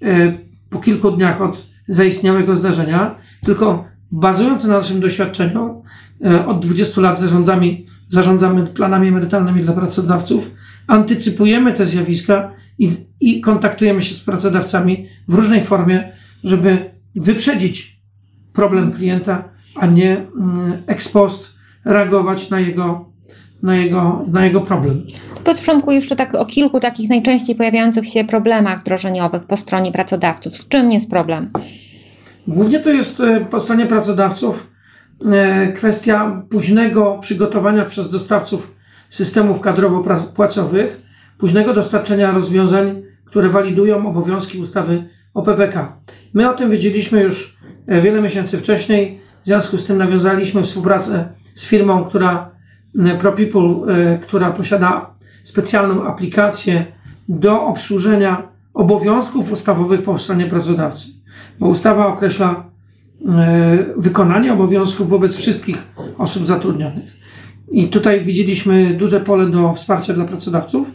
e, 0.02 0.34
po 0.70 0.80
kilku 0.80 1.12
dniach 1.12 1.42
od 1.42 1.66
zaistniałego 1.88 2.56
zdarzenia, 2.56 3.16
tylko 3.44 3.86
bazując 4.12 4.66
na 4.66 4.78
naszym 4.78 5.00
doświadczeniu, 5.00 5.84
e, 6.26 6.46
od 6.46 6.66
20 6.66 7.02
lat 7.02 7.20
zarządzamy, 7.20 7.78
zarządzamy 8.10 8.68
planami 8.68 9.08
emerytalnymi 9.08 9.62
dla 9.62 9.74
pracodawców, 9.74 10.52
antycypujemy 10.88 11.74
te 11.74 11.86
zjawiska 11.86 12.52
i, 12.80 12.92
i 13.20 13.42
kontaktujemy 13.42 14.02
się 14.02 14.16
z 14.16 14.22
pracodawcami 14.22 15.08
w 15.28 15.34
różnej 15.34 15.62
formie, 15.64 16.04
żeby 16.44 16.78
wyprzedzić 17.16 18.00
problem 18.54 18.92
klienta, 18.92 19.55
a 19.76 19.86
nie 19.86 20.18
mm, 20.18 20.84
ex 20.88 21.10
post 21.10 21.56
reagować 21.86 22.50
na 22.50 22.60
jego, 22.60 23.06
na 23.64 23.76
jego, 23.76 24.26
na 24.32 24.46
jego 24.46 24.62
problem. 24.62 25.04
Powiedz 25.44 25.62
Przemku 25.62 25.92
jeszcze 25.92 26.16
tak 26.16 26.36
o 26.36 26.46
kilku 26.46 26.80
takich 26.80 27.10
najczęściej 27.10 27.56
pojawiających 27.56 28.08
się 28.08 28.24
problemach 28.24 28.80
wdrożeniowych 28.80 29.44
po 29.44 29.58
stronie 29.58 29.92
pracodawców. 29.92 30.58
Z 30.58 30.68
czym 30.68 30.92
jest 30.92 31.10
problem? 31.10 31.50
Głównie 32.48 32.80
to 32.80 32.92
jest 32.92 33.20
e, 33.20 33.46
po 33.46 33.60
stronie 33.60 33.86
pracodawców 33.86 34.72
e, 35.26 35.74
kwestia 35.74 36.44
późnego 36.50 37.18
przygotowania 37.22 37.86
przez 37.86 38.12
dostawców 38.12 38.76
systemów 39.10 39.62
kadrowo-płacowych, 39.62 41.02
późnego 41.38 41.74
dostarczenia 41.74 42.32
rozwiązań, 42.32 43.02
które 43.26 43.50
walidują 43.50 44.10
obowiązki 44.10 44.60
ustawy 44.60 45.04
o 45.34 45.42
PPK. 45.42 45.98
My 46.34 46.50
o 46.50 46.54
tym 46.54 46.72
wiedzieliśmy 46.72 47.22
już 47.22 47.58
e, 47.88 48.02
wiele 48.02 48.22
miesięcy 48.22 48.58
wcześniej, 48.58 49.20
w 49.46 49.48
związku 49.48 49.78
z 49.78 49.86
tym 49.86 49.98
nawiązaliśmy 49.98 50.64
współpracę 50.64 51.28
z 51.54 51.66
firmą, 51.66 52.04
która 52.04 52.52
e, 53.00 53.18
ProPeople, 53.18 53.94
e, 53.94 54.18
która 54.18 54.52
posiada 54.52 55.10
specjalną 55.44 56.04
aplikację 56.08 56.86
do 57.30 57.66
obsłużenia 57.66 58.48
obowiązków 58.74 59.52
ustawowych 59.52 60.04
po 60.04 60.20
stronie 60.20 60.46
pracodawcy. 60.46 61.08
Bo 61.60 61.68
ustawa 61.68 62.08
określa 62.08 62.66
e, 63.28 63.86
wykonanie 63.98 64.54
obowiązków 64.54 65.10
wobec 65.10 65.36
wszystkich 65.36 65.88
osób 66.18 66.46
zatrudnionych. 66.46 67.14
I 67.72 67.88
tutaj 67.88 68.24
widzieliśmy 68.24 68.94
duże 68.94 69.20
pole 69.20 69.50
do 69.50 69.74
wsparcia 69.74 70.14
dla 70.14 70.26
pracodawców. 70.26 70.88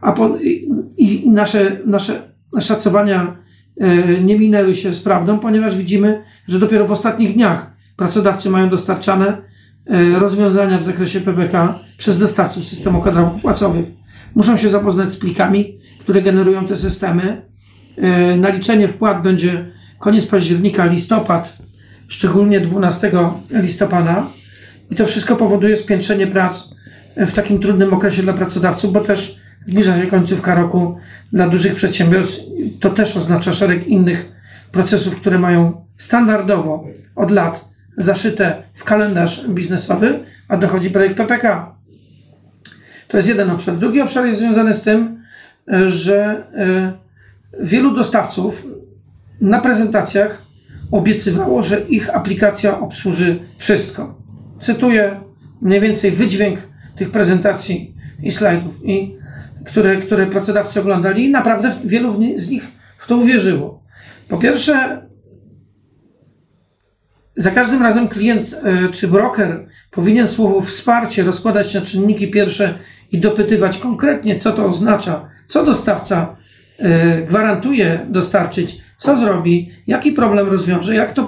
a 0.00 0.12
po, 0.12 0.38
i, 0.38 0.68
i 0.96 1.30
nasze, 1.30 1.76
nasze 1.86 2.22
szacowania 2.60 3.36
e, 3.80 4.20
nie 4.20 4.38
minęły 4.38 4.76
się 4.76 4.94
z 4.94 5.02
prawdą, 5.02 5.38
ponieważ 5.38 5.76
widzimy, 5.76 6.22
że 6.48 6.58
dopiero 6.58 6.86
w 6.86 6.92
ostatnich 6.92 7.34
dniach 7.34 7.73
pracodawcy 7.96 8.50
mają 8.50 8.70
dostarczane 8.70 9.36
e, 9.86 10.18
rozwiązania 10.18 10.78
w 10.78 10.84
zakresie 10.84 11.20
PPK 11.20 11.78
przez 11.98 12.18
dostawców 12.18 12.64
systemu 12.64 13.02
kadrowych 13.02 13.42
płacowych. 13.42 13.86
Muszą 14.34 14.56
się 14.56 14.70
zapoznać 14.70 15.12
z 15.12 15.16
plikami, 15.16 15.78
które 16.00 16.22
generują 16.22 16.66
te 16.66 16.76
systemy. 16.76 17.42
E, 17.96 18.36
naliczenie 18.36 18.88
wpłat 18.88 19.22
będzie 19.22 19.66
koniec 19.98 20.26
października, 20.26 20.86
listopad, 20.86 21.58
szczególnie 22.08 22.60
12 22.60 23.12
listopada. 23.50 24.26
I 24.90 24.94
to 24.94 25.06
wszystko 25.06 25.36
powoduje 25.36 25.76
spiętrzenie 25.76 26.26
prac 26.26 26.74
w 27.16 27.32
takim 27.32 27.58
trudnym 27.60 27.94
okresie 27.94 28.22
dla 28.22 28.32
pracodawców, 28.32 28.92
bo 28.92 29.00
też 29.00 29.36
zbliża 29.66 30.00
się 30.00 30.06
końcówka 30.06 30.54
roku 30.54 30.98
dla 31.32 31.48
dużych 31.48 31.74
przedsiębiorstw. 31.74 32.40
To 32.80 32.90
też 32.90 33.16
oznacza 33.16 33.54
szereg 33.54 33.86
innych 33.86 34.32
procesów, 34.72 35.16
które 35.16 35.38
mają 35.38 35.84
standardowo 35.96 36.84
od 37.16 37.30
lat 37.30 37.73
zaszyte 37.98 38.62
w 38.74 38.84
kalendarz 38.84 39.48
biznesowy, 39.48 40.24
a 40.48 40.56
dochodzi 40.56 40.90
projekt 40.90 41.16
PPK. 41.16 41.74
To 43.08 43.16
jest 43.16 43.28
jeden 43.28 43.50
obszar. 43.50 43.76
Drugi 43.76 44.00
obszar 44.00 44.26
jest 44.26 44.38
związany 44.38 44.74
z 44.74 44.82
tym, 44.82 45.22
że 45.86 46.44
e, 46.54 46.92
wielu 47.60 47.94
dostawców 47.94 48.66
na 49.40 49.60
prezentacjach 49.60 50.42
obiecywało, 50.90 51.62
że 51.62 51.80
ich 51.80 52.16
aplikacja 52.16 52.80
obsłuży 52.80 53.38
wszystko. 53.58 54.14
Cytuję 54.60 55.20
mniej 55.62 55.80
więcej 55.80 56.10
wydźwięk 56.10 56.58
tych 56.96 57.10
prezentacji 57.10 57.94
i 58.22 58.32
slajdów, 58.32 58.84
i, 58.84 59.14
które, 59.64 59.96
które 59.96 60.26
pracodawcy 60.26 60.80
oglądali, 60.80 61.24
i 61.24 61.30
naprawdę 61.30 61.72
wielu 61.84 62.12
z 62.36 62.50
nich 62.50 62.72
w 62.98 63.06
to 63.06 63.16
uwierzyło. 63.16 63.82
Po 64.28 64.36
pierwsze, 64.36 65.02
za 67.36 67.50
każdym 67.50 67.82
razem 67.82 68.08
klient 68.08 68.56
e, 68.64 68.88
czy 68.88 69.08
broker 69.08 69.66
powinien 69.90 70.28
słowo 70.28 70.60
wsparcie 70.60 71.22
rozkładać 71.22 71.74
na 71.74 71.80
czynniki 71.80 72.28
pierwsze 72.28 72.78
i 73.12 73.18
dopytywać 73.18 73.78
konkretnie, 73.78 74.40
co 74.40 74.52
to 74.52 74.66
oznacza, 74.66 75.28
co 75.46 75.64
dostawca 75.64 76.36
e, 76.78 77.22
gwarantuje 77.22 78.06
dostarczyć, 78.08 78.78
co 78.96 79.16
zrobi, 79.16 79.70
jaki 79.86 80.12
problem 80.12 80.48
rozwiąże, 80.48 80.94
jak 80.94 81.12
to, 81.12 81.26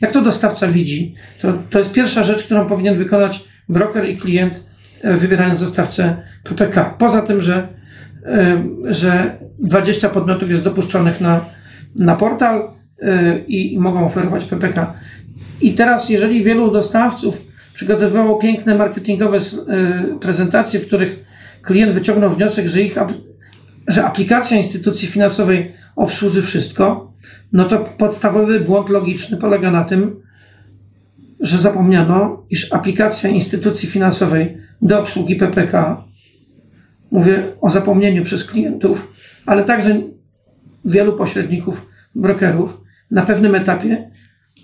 jak 0.00 0.12
to 0.12 0.22
dostawca 0.22 0.68
widzi. 0.68 1.14
To, 1.42 1.52
to 1.70 1.78
jest 1.78 1.92
pierwsza 1.92 2.24
rzecz, 2.24 2.42
którą 2.42 2.66
powinien 2.66 2.96
wykonać 2.96 3.44
broker 3.68 4.08
i 4.08 4.16
klient, 4.16 4.64
e, 5.02 5.16
wybierając 5.16 5.60
dostawcę 5.60 6.16
PPK. 6.44 6.94
Poza 6.98 7.22
tym, 7.22 7.42
że, 7.42 7.68
że 8.84 9.38
20 9.58 10.08
podmiotów 10.08 10.50
jest 10.50 10.62
dopuszczonych 10.62 11.20
na, 11.20 11.40
na 11.96 12.16
portal 12.16 12.76
i, 13.46 13.74
i 13.74 13.78
mogą 13.78 14.06
oferować 14.06 14.44
PPK. 14.44 14.94
I 15.60 15.74
teraz, 15.74 16.08
jeżeli 16.08 16.44
wielu 16.44 16.70
dostawców 16.70 17.42
przygotowywało 17.74 18.38
piękne 18.38 18.74
marketingowe 18.74 19.38
e, 19.38 20.18
prezentacje, 20.20 20.80
w 20.80 20.86
których 20.86 21.24
klient 21.62 21.92
wyciągnął 21.92 22.30
wniosek, 22.30 22.66
że 22.66 22.82
ich 22.82 22.98
że 23.88 24.04
aplikacja 24.04 24.56
instytucji 24.56 25.08
finansowej 25.08 25.72
obsłuży 25.96 26.42
wszystko, 26.42 27.12
no 27.52 27.64
to 27.64 27.78
podstawowy 27.78 28.60
błąd 28.60 28.88
logiczny 28.88 29.36
polega 29.36 29.70
na 29.70 29.84
tym, 29.84 30.20
że 31.40 31.58
zapomniano, 31.58 32.46
iż 32.50 32.72
aplikacja 32.72 33.30
instytucji 33.30 33.88
finansowej 33.88 34.56
do 34.82 35.00
obsługi 35.00 35.36
PPK, 35.36 36.04
mówię 37.10 37.42
o 37.60 37.70
zapomnieniu 37.70 38.24
przez 38.24 38.44
klientów, 38.44 39.12
ale 39.46 39.64
także 39.64 40.00
wielu 40.84 41.12
pośredników, 41.12 41.86
brokerów, 42.14 42.85
na 43.10 43.22
pewnym 43.22 43.54
etapie 43.54 44.10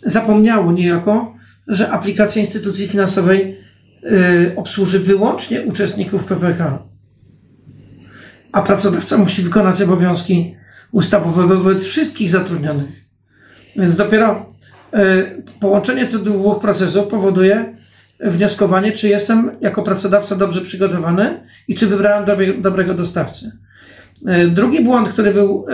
zapomniało 0.03 0.73
niejako, 0.73 1.35
że 1.67 1.91
aplikacja 1.91 2.43
instytucji 2.43 2.89
finansowej 2.89 3.59
y, 4.05 4.53
obsłuży 4.57 4.99
wyłącznie 4.99 5.63
uczestników 5.63 6.25
PPK. 6.25 6.83
A 8.53 8.63
pracodawca 8.63 9.19
musi 9.19 9.43
wykonać 9.43 9.83
obowiązki 9.83 10.57
ustawowe 10.93 11.47
wobec 11.47 11.85
wszystkich 11.85 12.31
zatrudnionych. 12.31 13.07
Więc 13.77 13.97
dopiero 13.97 14.47
y, 14.95 15.43
połączenie 15.61 16.07
tych 16.07 16.23
dwóch 16.23 16.61
procesów 16.61 17.07
powoduje 17.07 17.77
wnioskowanie, 18.21 18.93
czy 18.93 19.09
jestem 19.09 19.51
jako 19.61 19.83
pracodawca 19.83 20.37
dobrze 20.37 20.61
przygotowany 20.61 21.41
i 21.69 21.75
czy 21.75 21.87
wybrałem 21.87 22.25
dobre, 22.25 22.55
dobrego 22.55 22.95
dostawcę. 22.95 23.53
Y, 24.45 24.49
drugi 24.49 24.85
błąd, 24.85 25.09
który 25.09 25.35
był 25.35 25.67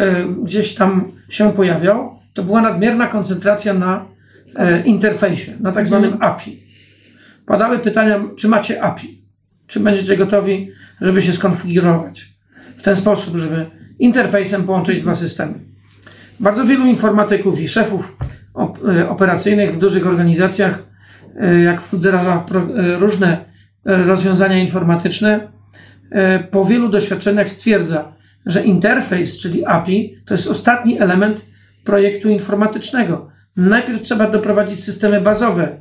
gdzieś 0.42 0.74
tam 0.74 1.12
się 1.28 1.52
pojawiał, 1.52 2.17
to 2.38 2.44
była 2.44 2.62
nadmierna 2.62 3.07
koncentracja 3.07 3.74
na 3.74 4.07
e, 4.57 4.83
interfejsie, 4.83 5.53
na 5.61 5.72
tak 5.72 5.87
zwanym 5.87 6.12
mhm. 6.12 6.33
API. 6.33 6.62
Padały 7.46 7.79
pytania, 7.79 8.20
czy 8.37 8.48
macie 8.48 8.83
API? 8.83 9.22
Czy 9.66 9.81
będziecie 9.81 10.16
gotowi, 10.16 10.70
żeby 11.01 11.22
się 11.22 11.33
skonfigurować 11.33 12.29
w 12.77 12.83
ten 12.83 12.96
sposób, 12.96 13.37
żeby 13.37 13.66
interfejsem 13.98 14.64
połączyć 14.64 15.01
dwa 15.01 15.14
systemy? 15.14 15.55
Bardzo 16.40 16.64
wielu 16.64 16.87
informatyków 16.87 17.61
i 17.61 17.68
szefów 17.68 18.16
op 18.55 18.79
e, 18.88 19.09
operacyjnych 19.09 19.74
w 19.74 19.79
dużych 19.79 20.07
organizacjach, 20.07 20.83
e, 21.37 21.59
jak 21.59 21.83
wdraża 21.83 22.44
e, 22.55 22.98
różne 22.98 23.44
rozwiązania 23.85 24.59
informatyczne, 24.59 25.48
po 26.51 26.64
wielu 26.64 26.88
doświadczeniach 26.88 27.48
stwierdza, 27.48 28.12
że 28.46 28.64
interfejs, 28.64 29.38
czyli 29.38 29.64
API, 29.66 30.16
to 30.27 30.35
jest 30.35 30.48
ostatni 30.48 31.01
element 31.01 31.46
projektu 31.88 32.29
informatycznego. 32.29 33.29
Najpierw 33.57 34.03
trzeba 34.03 34.31
doprowadzić 34.31 34.85
systemy 34.85 35.20
bazowe 35.20 35.81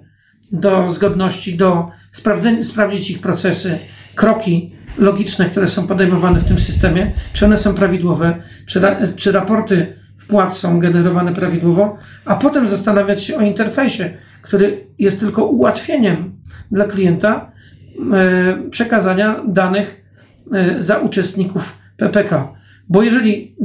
do 0.52 0.92
zgodności, 0.92 1.58
do 1.58 1.92
sprawdzenia, 2.12 2.64
sprawdzić 2.64 3.12
ich 3.12 3.20
procesy, 3.20 3.80
kroki 4.16 4.72
logiczne, 4.98 5.46
które 5.46 5.68
są 5.68 5.88
podejmowane 5.88 6.40
w 6.40 6.44
tym 6.44 6.60
systemie, 6.60 7.12
czy 7.34 7.46
one 7.46 7.58
są 7.58 7.74
prawidłowe, 7.74 8.36
czy, 8.66 8.82
czy 9.16 9.32
raporty 9.32 9.94
wpłat 10.18 10.58
są 10.58 10.80
generowane 10.80 11.34
prawidłowo, 11.34 11.98
a 12.26 12.36
potem 12.36 12.68
zastanawiać 12.68 13.24
się 13.24 13.38
o 13.38 13.42
interfejsie, 13.42 14.10
który 14.42 14.88
jest 15.00 15.20
tylko 15.20 15.46
ułatwieniem 15.46 16.40
dla 16.72 16.86
klienta 16.86 17.52
e, 18.14 18.70
przekazania 18.70 19.44
danych 19.48 20.06
e, 20.54 20.84
za 20.84 20.98
uczestników 20.98 21.78
PPK. 21.98 22.54
Bo 22.90 23.04
jeżeli 23.04 23.56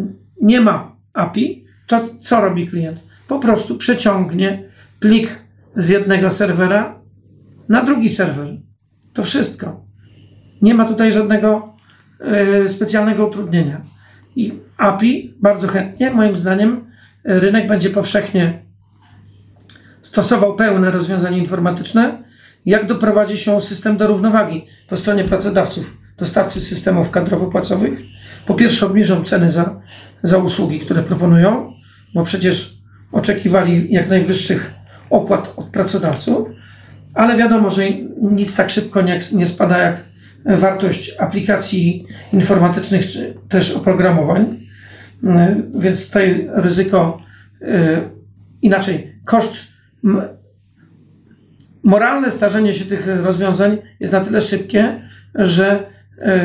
nie 0.41 0.61
ma 0.61 0.97
API, 1.13 1.62
to 1.87 2.09
co 2.21 2.41
robi 2.41 2.67
klient? 2.67 3.01
Po 3.29 3.39
prostu 3.39 3.79
przeciągnie 3.79 4.69
plik 5.01 5.39
z 5.77 5.89
jednego 5.89 6.31
serwera 6.31 7.01
na 7.69 7.83
drugi 7.83 8.09
serwer. 8.09 8.49
To 9.13 9.23
wszystko. 9.23 9.87
Nie 10.63 10.75
ma 10.75 10.85
tutaj 10.85 11.13
żadnego 11.13 11.75
y, 12.65 12.69
specjalnego 12.69 13.27
utrudnienia. 13.27 13.81
I 14.37 14.53
API 14.77 15.35
bardzo 15.43 15.69
chętnie, 15.69 16.11
moim 16.11 16.37
zdaniem, 16.37 16.85
rynek 17.25 17.67
będzie 17.69 17.91
powszechnie 17.91 18.63
stosował 20.03 20.57
pełne 20.57 20.91
rozwiązania 20.91 21.37
informatyczne, 21.37 22.23
jak 22.67 22.87
doprowadzi 22.87 23.39
się 23.39 23.61
system 23.61 23.97
do 23.97 24.07
równowagi 24.07 24.67
po 24.89 24.97
stronie 24.97 25.25
pracodawców, 25.25 25.97
dostawcy 26.23 26.61
systemów 26.61 27.11
kadrowo-płacowych. 27.11 27.99
Po 28.47 28.55
pierwsze 28.55 28.87
obniżą 28.87 29.25
ceny 29.25 29.51
za, 29.51 29.81
za 30.23 30.39
usługi, 30.39 30.81
które 30.81 31.03
proponują, 31.03 31.73
bo 32.15 32.25
przecież 32.25 32.79
oczekiwali 33.13 33.93
jak 33.93 34.09
najwyższych 34.09 34.75
opłat 35.11 35.53
od 35.57 35.67
pracodawców, 35.67 36.49
ale 37.15 37.37
wiadomo, 37.37 37.71
że 37.71 37.83
nic 38.17 38.57
tak 38.57 38.71
szybko 38.71 39.03
nie, 39.03 39.21
nie 39.33 39.47
spada 39.47 39.79
jak 39.79 40.05
wartość 40.45 41.15
aplikacji 41.19 42.05
informatycznych 42.33 43.07
czy 43.07 43.35
też 43.49 43.73
oprogramowań. 43.73 44.47
E, 45.25 45.57
więc 45.75 46.07
tutaj 46.07 46.49
ryzyko, 46.53 47.23
e, 47.63 48.01
inaczej, 48.63 49.21
koszt, 49.25 49.55
moralne 51.83 52.31
starzenie 52.31 52.75
się 52.75 52.85
tych 52.85 53.07
rozwiązań 53.07 53.79
jest 54.01 54.13
na 54.13 54.21
tyle 54.21 54.43
szybkie, 54.43 54.95
że 55.35 55.93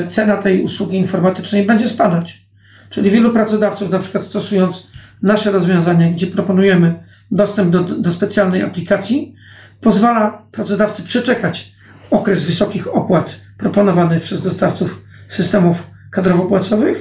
cena 0.10 0.38
tej 0.38 0.64
usługi 0.64 0.98
informatycznej 0.98 1.66
będzie 1.66 1.88
spadać. 1.88 2.48
Czyli 2.90 3.10
wielu 3.10 3.34
pracodawców, 3.34 3.90
na 3.90 4.00
przykład 4.00 4.24
stosując 4.24 4.88
nasze 5.22 5.52
rozwiązanie, 5.52 6.12
gdzie 6.12 6.28
proponujemy 6.28 6.94
dostęp 7.32 7.72
do, 7.72 7.84
do 7.84 8.12
specjalnej 8.12 8.64
aplikacji, 8.64 9.36
pozwala 9.82 10.42
pracodawcy 10.52 11.04
przeczekać 11.04 11.72
okres 12.12 12.44
wysokich 12.44 12.96
opłat 12.96 13.40
proponowanych 13.58 14.24
przez 14.24 14.42
dostawców 14.42 15.04
systemów 15.28 15.92
kadrowo-płacowych 16.12 16.98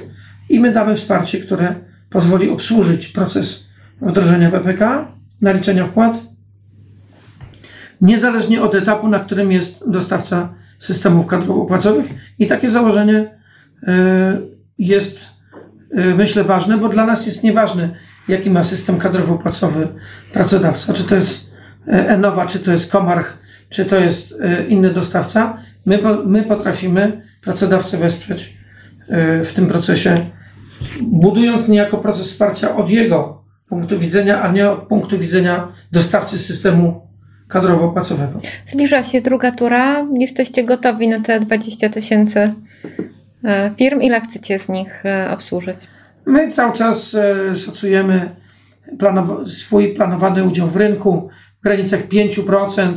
i 0.49 0.61
my 0.61 0.73
damy 0.73 0.97
wsparcie, 0.97 1.41
które 1.41 1.75
pozwoli 2.11 2.51
obsłużyć 2.51 3.09
proces 3.09 3.67
wdrożenia 4.01 4.51
PPK, 4.51 5.09
naliczenia 5.43 5.87
wpłat, 5.87 6.17
niezależnie 8.01 8.63
od 8.63 8.75
etapu, 8.75 9.09
na 9.09 9.19
którym 9.19 9.53
jest 9.53 9.91
dostawca 9.91 10.55
systemów 10.79 11.27
kadrowo-płacowych. 11.27 12.07
I 12.39 12.47
takie 12.47 12.71
założenie 12.71 13.39
yy, 13.83 13.93
jest, 14.79 15.19
y, 15.99 16.15
myślę, 16.15 16.45
ważne, 16.45 16.79
bo 16.79 16.89
dla 16.89 17.07
nas 17.07 17.27
jest 17.27 17.45
nieważne, 17.45 17.89
jaki 18.29 18.51
ma 18.51 18.65
system 18.65 18.99
kadrowo-płacowy 18.99 19.89
pracodawca. 20.33 20.93
Czy 20.93 21.05
to 21.05 21.15
jest 21.15 21.53
y, 21.89 21.93
Enowa, 21.93 22.47
czy 22.47 22.59
to 22.59 22.73
jest 22.73 22.93
Komarch, 22.93 23.39
czy 23.69 23.85
to 23.85 24.01
jest 24.01 24.35
inny 24.69 24.91
dostawca. 24.91 25.59
My, 25.87 25.99
my 26.27 26.43
potrafimy 26.43 27.23
pracodawcę 27.45 27.99
wesprzeć 27.99 28.57
w 29.45 29.53
tym 29.55 29.67
procesie, 29.67 30.31
budując 31.01 31.69
niejako 31.69 31.99
proces 31.99 32.27
wsparcia 32.27 32.77
od 32.77 32.91
jego 32.91 33.45
punktu 33.69 33.99
widzenia, 33.99 34.43
a 34.43 34.53
nie 34.53 34.71
od 34.71 34.79
punktu 34.79 35.19
widzenia 35.19 35.69
dostawcy 35.93 36.39
systemu 36.39 37.06
kadrowo-płacowego. 37.49 38.39
Zbliża 38.67 39.03
się 39.03 39.21
druga 39.21 39.53
tura. 39.53 40.07
Jesteście 40.19 40.65
gotowi 40.65 41.09
na 41.09 41.21
te 41.21 41.41
20 41.41 41.89
tysięcy 41.89 42.55
e, 43.45 43.71
firm. 43.77 44.01
Ile 44.01 44.21
chcecie 44.21 44.59
z 44.59 44.69
nich 44.69 45.07
e, 45.07 45.31
obsłużyć? 45.31 45.77
My 46.27 46.53
cały 46.53 46.73
czas 46.73 47.15
e, 47.15 47.57
szacujemy 47.57 48.31
planow 48.99 49.51
swój 49.51 49.95
planowany 49.95 50.45
udział 50.45 50.69
w 50.69 50.77
rynku 50.77 51.29
w 51.61 51.63
granicach 51.63 52.09
5%, 52.09 52.93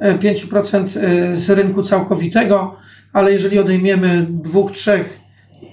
5% 0.00 0.88
z 1.34 1.50
rynku 1.50 1.82
całkowitego, 1.82 2.76
ale 3.12 3.32
jeżeli 3.32 3.58
odejmiemy 3.58 4.26
dwóch, 4.28 4.72
trzech 4.72 5.18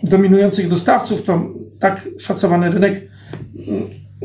dominujących 0.03 0.69
dostawców, 0.69 1.23
to 1.23 1.41
tak 1.79 2.01
szacowany 2.19 2.71
rynek, 2.71 3.01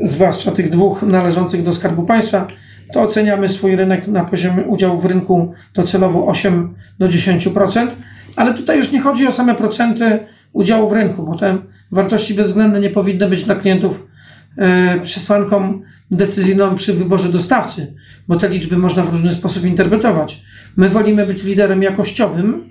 zwłaszcza 0.03 0.53
tych 0.53 0.71
dwóch 0.71 1.03
należących 1.03 1.62
do 1.62 1.73
Skarbu 1.73 2.03
Państwa, 2.03 2.47
to 2.92 3.03
oceniamy 3.03 3.49
swój 3.49 3.77
rynek 3.77 4.09
na 4.09 4.25
poziomie 4.25 4.62
udziału 4.62 5.01
w 5.01 5.05
rynku 5.05 5.53
docelowo 5.75 6.27
8 6.27 6.75
do 6.99 7.09
10%, 7.09 7.88
ale 8.37 8.55
tutaj 8.55 8.79
już 8.79 8.92
nie 8.92 9.01
chodzi 9.01 9.27
o 9.27 9.33
same 9.33 9.55
procenty 9.55 10.18
udziału 10.53 10.88
w 10.88 10.92
rynku, 10.92 11.27
bo 11.27 11.37
te 11.37 11.59
wartości 11.92 12.35
bezwzględne 12.35 12.81
nie 12.81 12.90
powinny 12.90 13.29
być 13.29 13.44
dla 13.44 13.55
klientów 13.55 14.09
e, 14.57 15.01
przesłanką 15.01 15.81
decyzyjną 16.11 16.77
przy 16.77 16.94
wyborze 16.94 17.29
dostawcy, 17.29 17.94
bo 18.29 18.37
te 18.37 18.49
liczby 18.49 18.77
można 18.77 19.03
w 19.03 19.12
różny 19.12 19.33
sposób 19.33 19.64
interpretować. 19.64 20.42
My 20.77 20.88
wolimy 20.88 21.27
być 21.27 21.42
liderem 21.42 21.83
jakościowym 21.83 22.64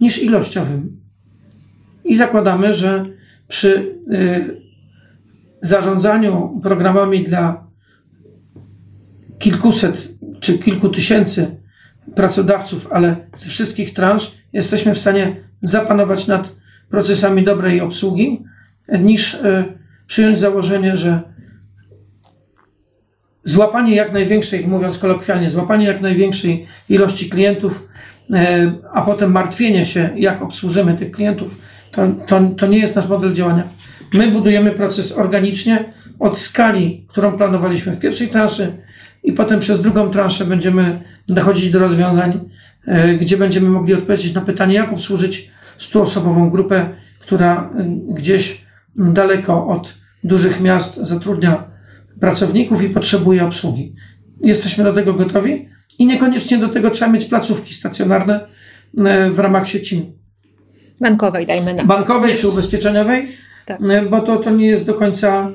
niż 0.00 0.22
ilościowym. 0.22 1.00
I 2.04 2.16
zakładamy, 2.16 2.74
że 2.74 3.06
przy 3.48 3.96
e, 4.12 4.40
zarządzaniu 5.62 6.60
programami 6.62 7.24
dla 7.24 7.69
kilkuset 9.40 10.08
czy 10.40 10.58
kilku 10.58 10.88
tysięcy 10.88 11.56
pracodawców, 12.14 12.88
ale 12.92 13.16
ze 13.36 13.48
wszystkich 13.48 13.94
transz 13.94 14.32
jesteśmy 14.52 14.94
w 14.94 14.98
stanie 14.98 15.36
zapanować 15.62 16.26
nad 16.26 16.48
procesami 16.90 17.44
dobrej 17.44 17.80
obsługi, 17.80 18.42
niż 18.88 19.34
e, 19.34 19.64
przyjąć 20.06 20.40
założenie, 20.40 20.96
że 20.96 21.20
złapanie 23.44 23.94
jak 23.94 24.12
największej, 24.12 24.68
mówiąc 24.68 24.98
kolokwialnie, 24.98 25.50
złapanie 25.50 25.86
jak 25.86 26.00
największej 26.00 26.66
ilości 26.88 27.30
klientów, 27.30 27.88
e, 28.32 28.72
a 28.92 29.02
potem 29.02 29.32
martwienie 29.32 29.86
się, 29.86 30.10
jak 30.16 30.42
obsłużymy 30.42 30.98
tych 30.98 31.10
klientów, 31.10 31.60
to, 31.90 32.02
to, 32.26 32.40
to 32.56 32.66
nie 32.66 32.78
jest 32.78 32.96
nasz 32.96 33.08
model 33.08 33.32
działania. 33.34 33.68
My 34.14 34.30
budujemy 34.30 34.70
proces 34.70 35.12
organicznie 35.12 35.84
od 36.18 36.38
skali, 36.38 37.06
którą 37.08 37.32
planowaliśmy 37.32 37.92
w 37.92 37.98
pierwszej 37.98 38.28
transzy, 38.28 38.72
i 39.22 39.32
potem 39.32 39.60
przez 39.60 39.82
drugą 39.82 40.10
transzę 40.10 40.44
będziemy 40.44 41.00
dochodzić 41.28 41.70
do 41.70 41.78
rozwiązań, 41.78 42.40
e, 42.86 43.14
gdzie 43.14 43.36
będziemy 43.36 43.68
mogli 43.68 43.94
odpowiedzieć 43.94 44.34
na 44.34 44.40
pytanie, 44.40 44.74
jak 44.74 44.92
obsłużyć 44.92 45.50
100-osobową 45.78 46.50
grupę, 46.50 46.88
która 47.20 47.70
e, 47.78 47.84
gdzieś 48.14 48.64
daleko 48.96 49.66
od 49.66 49.94
dużych 50.24 50.60
miast 50.60 50.96
zatrudnia 50.96 51.64
pracowników 52.20 52.82
i 52.82 52.88
potrzebuje 52.88 53.44
obsługi. 53.44 53.94
Jesteśmy 54.40 54.84
do 54.84 54.92
tego 54.92 55.14
gotowi 55.14 55.68
i 55.98 56.06
niekoniecznie 56.06 56.58
do 56.58 56.68
tego 56.68 56.90
trzeba 56.90 57.12
mieć 57.12 57.24
placówki 57.24 57.74
stacjonarne 57.74 58.46
e, 58.98 59.30
w 59.30 59.38
ramach 59.38 59.68
sieci 59.68 60.12
bankowej, 61.00 61.46
dajmy 61.46 61.74
na. 61.74 61.84
Bankowej 61.84 62.36
czy 62.36 62.48
ubezpieczeniowej, 62.48 63.28
tak. 63.66 63.80
bo 64.10 64.20
to, 64.20 64.36
to 64.36 64.50
nie 64.50 64.66
jest 64.66 64.86
do 64.86 64.94
końca 64.94 65.50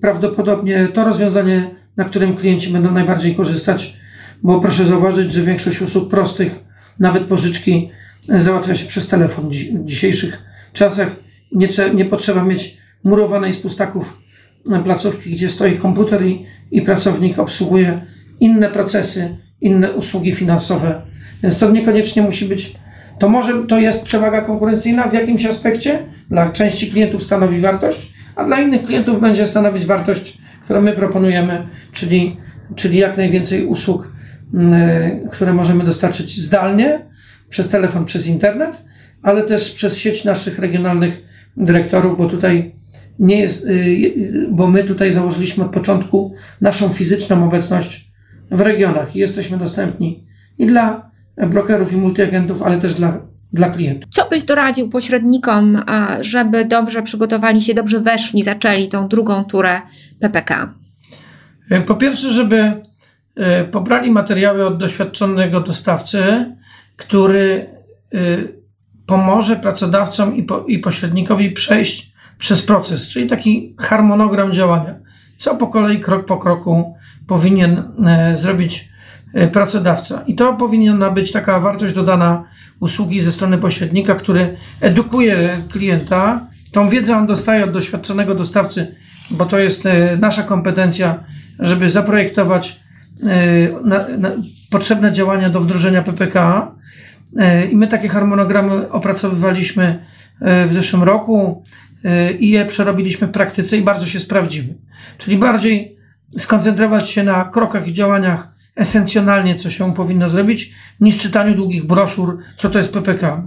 prawdopodobnie 0.00 0.88
to 0.94 1.04
rozwiązanie 1.04 1.70
na 1.96 2.04
którym 2.04 2.36
klienci 2.36 2.70
będą 2.70 2.92
najbardziej 2.92 3.34
korzystać, 3.34 3.96
bo 4.42 4.60
proszę 4.60 4.86
zauważyć, 4.86 5.32
że 5.32 5.42
większość 5.42 5.82
usług 5.82 6.10
prostych, 6.10 6.64
nawet 6.98 7.22
pożyczki, 7.22 7.90
załatwia 8.28 8.74
się 8.74 8.86
przez 8.86 9.08
telefon 9.08 9.48
w 9.48 9.84
dzisiejszych 9.84 10.42
czasach. 10.72 11.16
Nie, 11.52 11.68
nie 11.94 12.04
potrzeba 12.04 12.44
mieć 12.44 12.76
murowanej 13.04 13.52
z 13.52 13.56
pustaków 13.56 14.18
placówki, 14.84 15.30
gdzie 15.30 15.50
stoi 15.50 15.78
komputer 15.78 16.26
i, 16.26 16.46
i 16.70 16.82
pracownik 16.82 17.38
obsługuje 17.38 18.06
inne 18.40 18.68
procesy, 18.68 19.36
inne 19.60 19.92
usługi 19.92 20.32
finansowe. 20.32 21.02
Więc 21.42 21.58
to 21.58 21.70
niekoniecznie 21.70 22.22
musi 22.22 22.44
być. 22.44 22.74
To 23.18 23.28
może 23.28 23.66
to 23.66 23.78
jest 23.78 24.04
przewaga 24.04 24.40
konkurencyjna 24.40 25.08
w 25.08 25.14
jakimś 25.14 25.44
aspekcie. 25.46 25.98
Dla 26.30 26.50
części 26.50 26.90
klientów 26.90 27.22
stanowi 27.22 27.60
wartość, 27.60 28.12
a 28.36 28.44
dla 28.44 28.60
innych 28.60 28.82
klientów 28.82 29.20
będzie 29.20 29.46
stanowić 29.46 29.86
wartość 29.86 30.38
które 30.64 30.80
my 30.80 30.92
proponujemy, 30.92 31.66
czyli, 31.92 32.36
czyli 32.76 32.98
jak 32.98 33.16
najwięcej 33.16 33.66
usług, 33.66 34.12
mm, 34.54 35.28
które 35.28 35.52
możemy 35.52 35.84
dostarczyć 35.84 36.40
zdalnie, 36.40 37.00
przez 37.48 37.68
telefon, 37.68 38.04
przez 38.04 38.26
internet, 38.26 38.84
ale 39.22 39.42
też 39.42 39.70
przez 39.70 39.98
sieć 39.98 40.24
naszych 40.24 40.58
regionalnych 40.58 41.22
dyrektorów, 41.56 42.18
bo 42.18 42.26
tutaj 42.26 42.74
nie 43.18 43.40
jest, 43.40 43.66
y, 43.66 44.46
bo 44.50 44.66
my 44.66 44.84
tutaj 44.84 45.12
założyliśmy 45.12 45.64
od 45.64 45.72
początku 45.72 46.34
naszą 46.60 46.88
fizyczną 46.88 47.44
obecność 47.44 48.10
w 48.50 48.60
regionach. 48.60 49.16
I 49.16 49.18
jesteśmy 49.18 49.58
dostępni 49.58 50.26
i 50.58 50.66
dla 50.66 51.10
brokerów 51.36 51.92
i 51.92 51.96
multiagentów, 51.96 52.62
ale 52.62 52.78
też 52.78 52.94
dla, 52.94 53.26
dla 53.54 53.70
klientów. 53.70 54.10
Co 54.10 54.28
byś 54.28 54.44
doradził 54.44 54.90
pośrednikom, 54.90 55.82
żeby 56.20 56.64
dobrze 56.64 57.02
przygotowali 57.02 57.62
się, 57.62 57.74
dobrze 57.74 58.00
weszli, 58.00 58.42
zaczęli 58.42 58.88
tą 58.88 59.08
drugą 59.08 59.44
turę 59.44 59.80
PPK? 60.20 60.74
E, 61.70 61.80
po 61.80 61.94
pierwsze, 61.94 62.32
żeby 62.32 62.82
e, 63.36 63.64
pobrali 63.64 64.10
materiały 64.10 64.66
od 64.66 64.78
doświadczonego 64.78 65.60
dostawcy, 65.60 66.52
który 66.96 67.66
e, 68.14 68.18
pomoże 69.06 69.56
pracodawcom 69.56 70.36
i, 70.36 70.42
po, 70.42 70.64
i 70.68 70.78
pośrednikowi 70.78 71.50
przejść 71.50 72.12
przez 72.38 72.62
proces, 72.62 73.08
czyli 73.08 73.28
taki 73.28 73.76
harmonogram 73.78 74.52
działania. 74.52 74.94
Co 75.38 75.56
po 75.56 75.66
kolei, 75.66 76.00
krok 76.00 76.26
po 76.26 76.36
kroku 76.36 76.94
powinien 77.26 77.82
zrobić 78.36 78.88
pracodawca. 79.52 80.22
I 80.26 80.34
to 80.34 80.52
powinna 80.52 81.10
być 81.10 81.32
taka 81.32 81.60
wartość 81.60 81.94
dodana 81.94 82.44
usługi 82.80 83.20
ze 83.20 83.32
strony 83.32 83.58
pośrednika, 83.58 84.14
który 84.14 84.56
edukuje 84.80 85.62
klienta. 85.70 86.46
Tą 86.72 86.88
wiedzę 86.88 87.16
on 87.16 87.26
dostaje 87.26 87.64
od 87.64 87.72
doświadczonego 87.72 88.34
dostawcy 88.34 88.94
bo 89.30 89.46
to 89.46 89.58
jest 89.58 89.86
e, 89.86 90.16
nasza 90.16 90.42
kompetencja, 90.42 91.24
żeby 91.58 91.90
zaprojektować 91.90 92.80
e, 93.22 93.26
na, 93.84 94.08
na 94.18 94.30
potrzebne 94.70 95.12
działania 95.12 95.50
do 95.50 95.60
wdrożenia 95.60 96.02
PPK. 96.02 96.70
E, 97.38 97.64
I 97.66 97.76
my 97.76 97.86
takie 97.86 98.08
harmonogramy 98.08 98.90
opracowywaliśmy 98.90 100.04
w 100.40 100.72
zeszłym 100.72 101.02
roku 101.02 101.64
i 102.38 102.50
je 102.50 102.66
przerobiliśmy 102.66 103.26
w 103.26 103.30
praktyce 103.30 103.76
i 103.76 103.82
bardzo 103.82 104.06
się 104.06 104.20
sprawdziły. 104.20 104.74
Czyli 105.18 105.36
bardziej 105.38 105.96
skoncentrować 106.38 107.10
się 107.10 107.22
na 107.22 107.44
krokach 107.44 107.88
i 107.88 107.92
działaniach 107.92 108.53
esencjonalnie, 108.76 109.56
co 109.56 109.70
się 109.70 109.94
powinno 109.94 110.28
zrobić, 110.28 110.72
niż 111.00 111.18
czytaniu 111.18 111.54
długich 111.54 111.86
broszur, 111.86 112.38
co 112.58 112.70
to 112.70 112.78
jest 112.78 112.92
PPK. 112.92 113.42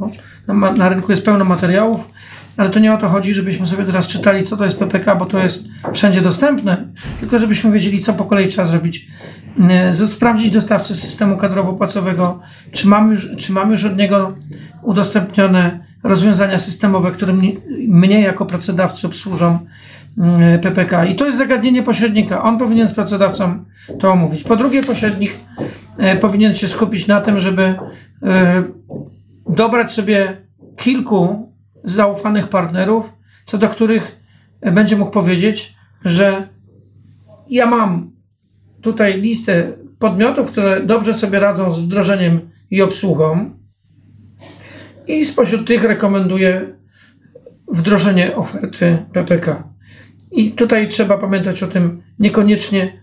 No, 0.48 0.54
na, 0.54 0.72
na 0.72 0.90
rynku 0.90 1.12
jest 1.12 1.26
pełno 1.26 1.46
materiałów, 1.46 2.12
ale 2.58 2.70
to 2.70 2.80
nie 2.80 2.94
o 2.94 2.98
to 2.98 3.10
chodzi, 3.10 3.34
żebyśmy 3.34 3.68
sobie 3.68 3.86
teraz 3.86 4.08
czytali, 4.08 4.44
co 4.44 4.58
to 4.58 4.66
jest 4.66 4.80
PPK, 4.80 5.16
bo 5.16 5.26
to 5.26 5.40
jest 5.40 5.68
wszędzie 5.94 6.22
dostępne, 6.22 6.88
tylko 7.20 7.40
żebyśmy 7.40 7.72
wiedzieli, 7.72 8.04
co 8.04 8.14
po 8.14 8.26
kolei 8.26 8.48
trzeba 8.48 8.68
zrobić. 8.68 9.08
E, 9.70 9.94
sprawdzić 9.94 10.52
dostawcę 10.52 10.96
systemu 10.96 11.38
kadrowo-płacowego, 11.38 12.40
czy 12.72 12.88
mamy 12.88 13.14
już, 13.14 13.28
czy 13.38 13.52
mamy 13.52 13.72
już 13.72 13.84
od 13.84 13.98
niego 13.98 14.36
udostępnione 14.82 15.88
rozwiązania 16.04 16.60
systemowe, 16.60 17.12
które 17.12 17.34
mnie, 17.34 17.52
mnie 17.88 18.22
jako 18.22 18.46
pracodawcy 18.46 19.08
obsłużą 19.08 19.60
PPK. 20.62 21.06
I 21.06 21.16
to 21.16 21.26
jest 21.26 21.38
zagadnienie 21.38 21.84
pośrednika. 21.84 22.44
On 22.44 22.58
powinien 22.58 22.90
z 22.90 22.94
pracodawcą 22.94 23.66
to 24.00 24.12
omówić. 24.12 24.44
Po 24.44 24.56
drugie, 24.56 24.84
pośrednik 24.84 25.32
e, 25.98 26.18
powinien 26.18 26.56
się 26.56 26.68
skupić 26.68 27.08
na 27.08 27.22
tym, 27.22 27.40
żeby 27.40 27.76
dobrać 29.50 29.92
sobie 29.92 30.38
kilku 30.76 31.54
zaufanych 31.84 32.48
partnerów, 32.48 33.14
co 33.46 33.58
do 33.58 33.70
których 33.70 34.20
będzie 34.72 34.98
mógł 34.98 35.12
powiedzieć, 35.12 35.76
że 36.06 36.48
ja 37.50 37.66
mam 37.66 38.12
tutaj 38.82 39.22
listę 39.22 39.74
podmiotów, 40.00 40.52
które 40.52 40.82
dobrze 40.84 41.14
sobie 41.14 41.40
radzą 41.40 41.74
z 41.74 41.80
wdrożeniem 41.80 42.40
i 42.72 42.82
obsługą 42.82 43.50
i 45.08 45.26
spośród 45.26 45.68
tych 45.68 45.84
rekomenduję 45.84 46.62
wdrożenie 47.68 48.36
oferty 48.36 48.98
PPK. 49.14 49.64
I 50.32 50.52
tutaj 50.52 50.90
trzeba 50.90 51.18
pamiętać 51.18 51.64
o 51.64 51.68
tym, 51.68 52.02
niekoniecznie 52.20 52.94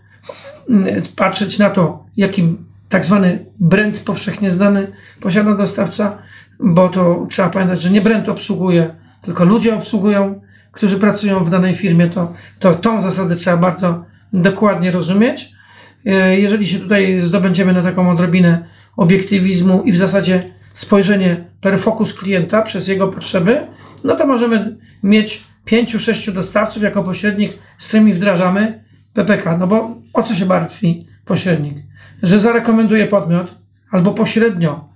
mm, 0.69 1.01
patrzeć 1.15 1.59
na 1.59 1.69
to, 1.69 2.05
jaki 2.17 2.57
tak 2.89 3.05
zwany 3.05 3.45
brand 3.59 3.99
powszechnie 3.99 4.51
znany 4.51 4.87
posiada 5.21 5.55
dostawca, 5.55 6.17
bo 6.59 6.89
to 6.89 7.27
trzeba 7.29 7.49
pamiętać, 7.49 7.81
że 7.81 7.89
nie 7.89 8.01
brand 8.01 8.29
obsługuje, 8.29 8.89
tylko 9.21 9.45
ludzie 9.45 9.75
obsługują, 9.75 10.41
którzy 10.71 10.99
pracują 10.99 11.43
w 11.43 11.49
danej 11.49 11.75
firmie. 11.75 12.07
To, 12.07 12.33
to 12.59 12.73
tą 12.73 13.01
zasadę 13.01 13.35
trzeba 13.35 13.57
bardzo 13.57 14.05
dokładnie 14.33 14.91
rozumieć. 14.91 15.51
E, 16.05 16.39
jeżeli 16.39 16.67
się 16.67 16.79
tutaj 16.79 17.21
zdobędziemy 17.21 17.73
na 17.73 17.81
taką 17.81 18.11
odrobinę 18.11 18.65
obiektywizmu 18.97 19.83
i 19.83 19.91
w 19.91 19.97
zasadzie 19.97 20.53
spojrzenie 20.73 21.45
per 21.61 21.79
focus 21.79 22.13
klienta 22.13 22.61
przez 22.61 22.87
jego 22.87 23.07
potrzeby, 23.07 23.67
no 24.03 24.15
to 24.15 24.27
możemy 24.27 24.77
mieć 25.03 25.43
pięciu, 25.65 25.99
sześciu 25.99 26.31
dostawców 26.31 26.83
jako 26.83 27.03
pośrednik, 27.03 27.53
z 27.77 27.87
którymi 27.87 28.13
wdrażamy 28.13 28.83
PPK. 29.13 29.57
No 29.57 29.67
bo 29.67 29.97
o 30.13 30.23
co 30.23 30.35
się 30.35 30.45
martwi 30.45 31.07
pośrednik? 31.25 31.77
Że 32.23 32.39
zarekomenduje 32.39 33.07
podmiot 33.07 33.55
albo 33.91 34.11
pośrednio 34.11 34.89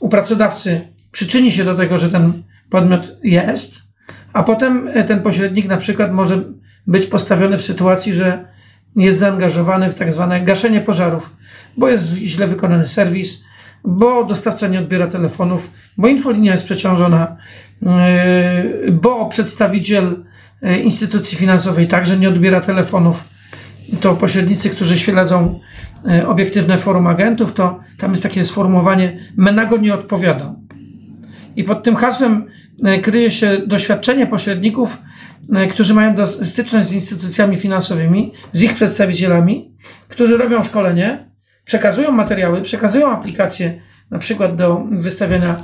u 0.00 0.08
pracodawcy 0.08 0.80
przyczyni 1.12 1.52
się 1.52 1.64
do 1.64 1.74
tego, 1.74 1.98
że 1.98 2.10
ten 2.10 2.42
podmiot 2.70 3.16
jest, 3.22 3.74
a 4.32 4.42
potem 4.42 4.88
ten 5.06 5.22
pośrednik 5.22 5.68
na 5.68 5.76
przykład 5.76 6.12
może 6.12 6.44
być 6.86 7.06
postawiony 7.06 7.58
w 7.58 7.62
sytuacji, 7.62 8.14
że 8.14 8.44
jest 8.96 9.18
zaangażowany 9.18 9.92
w 9.92 9.94
tak 9.94 10.12
zwane 10.12 10.40
gaszenie 10.40 10.80
pożarów, 10.80 11.36
bo 11.76 11.88
jest 11.88 12.14
źle 12.14 12.46
wykonany 12.46 12.88
serwis, 12.88 13.44
bo 13.84 14.24
dostawca 14.24 14.68
nie 14.68 14.78
odbiera 14.78 15.06
telefonów, 15.06 15.70
bo 15.96 16.08
infolinia 16.08 16.52
jest 16.52 16.64
przeciążona, 16.64 17.36
bo 18.92 19.26
przedstawiciel 19.26 20.24
yy, 20.62 20.78
instytucji 20.78 21.38
finansowej 21.38 21.88
także 21.88 22.18
nie 22.18 22.28
odbiera 22.28 22.60
telefonów. 22.60 23.24
To 24.00 24.14
pośrednicy, 24.14 24.70
którzy 24.70 24.98
śledzą 24.98 25.60
yy, 26.04 26.26
obiektywne 26.26 26.78
forum 26.78 27.06
agentów, 27.06 27.52
to 27.52 27.80
tam 27.98 28.10
jest 28.10 28.22
takie 28.22 28.44
sformułowanie 28.44 29.18
Menago 29.36 29.76
nie 29.76 29.94
odpowiada. 29.94 30.54
I 31.56 31.64
pod 31.64 31.82
tym 31.82 31.96
hasłem 31.96 32.46
kryje 33.02 33.30
się 33.30 33.58
doświadczenie 33.66 34.26
pośredników, 34.26 34.98
którzy 35.70 35.94
mają 35.94 36.26
styczność 36.26 36.88
z 36.88 36.92
instytucjami 36.92 37.56
finansowymi, 37.56 38.32
z 38.52 38.62
ich 38.62 38.74
przedstawicielami, 38.74 39.74
którzy 40.08 40.36
robią 40.36 40.64
szkolenie, 40.64 41.30
przekazują 41.64 42.12
materiały, 42.12 42.62
przekazują 42.62 43.10
aplikacje 43.10 43.80
na 44.10 44.18
przykład 44.18 44.56
do 44.56 44.84
wystawiania 44.90 45.62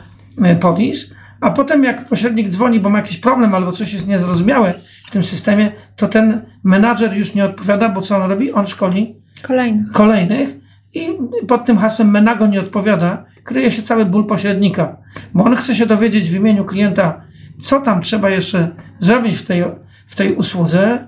polis, 0.61 1.15
a 1.47 1.51
potem 1.51 1.85
jak 1.85 2.05
pośrednik 2.05 2.49
dzwoni, 2.49 2.81
bo 2.81 2.91
ma 2.91 2.99
jakiś 2.99 3.17
problem 3.17 3.55
albo 3.55 3.73
coś 3.73 3.93
jest 3.93 4.09
niezrozumiałe 4.09 4.75
w 5.07 5.11
tym 5.11 5.25
systemie, 5.25 5.73
to 5.97 6.09
ten 6.09 6.41
menadżer 6.65 7.17
już 7.17 7.35
nie 7.35 7.45
odpowiada, 7.45 7.89
bo 7.89 8.01
co 8.01 8.17
on 8.17 8.31
robi? 8.31 8.53
On 8.53 8.67
szkoli 8.67 9.15
kolejnych. 9.43 9.93
kolejnych 9.93 10.57
i 10.95 11.09
pod 11.49 11.65
tym 11.65 11.79
hasłem 11.79 12.11
Menago 12.11 12.47
nie 12.47 12.61
odpowiada, 12.61 13.25
kryje 13.45 13.71
się 13.71 13.83
cały 13.83 14.05
ból 14.05 14.27
pośrednika, 14.27 14.97
bo 15.35 15.45
on 15.45 15.57
chce 15.57 15.75
się 15.75 15.87
dowiedzieć 15.87 16.31
w 16.31 16.35
imieniu 16.35 16.65
klienta, 16.65 17.21
co 17.63 17.81
tam 17.81 18.03
trzeba 18.03 18.31
jeszcze 18.31 18.69
zrobić 19.01 19.37
w 19.37 19.47
tej, 19.47 19.65
w 20.07 20.17
tej 20.17 20.35
usłudze, 20.35 21.07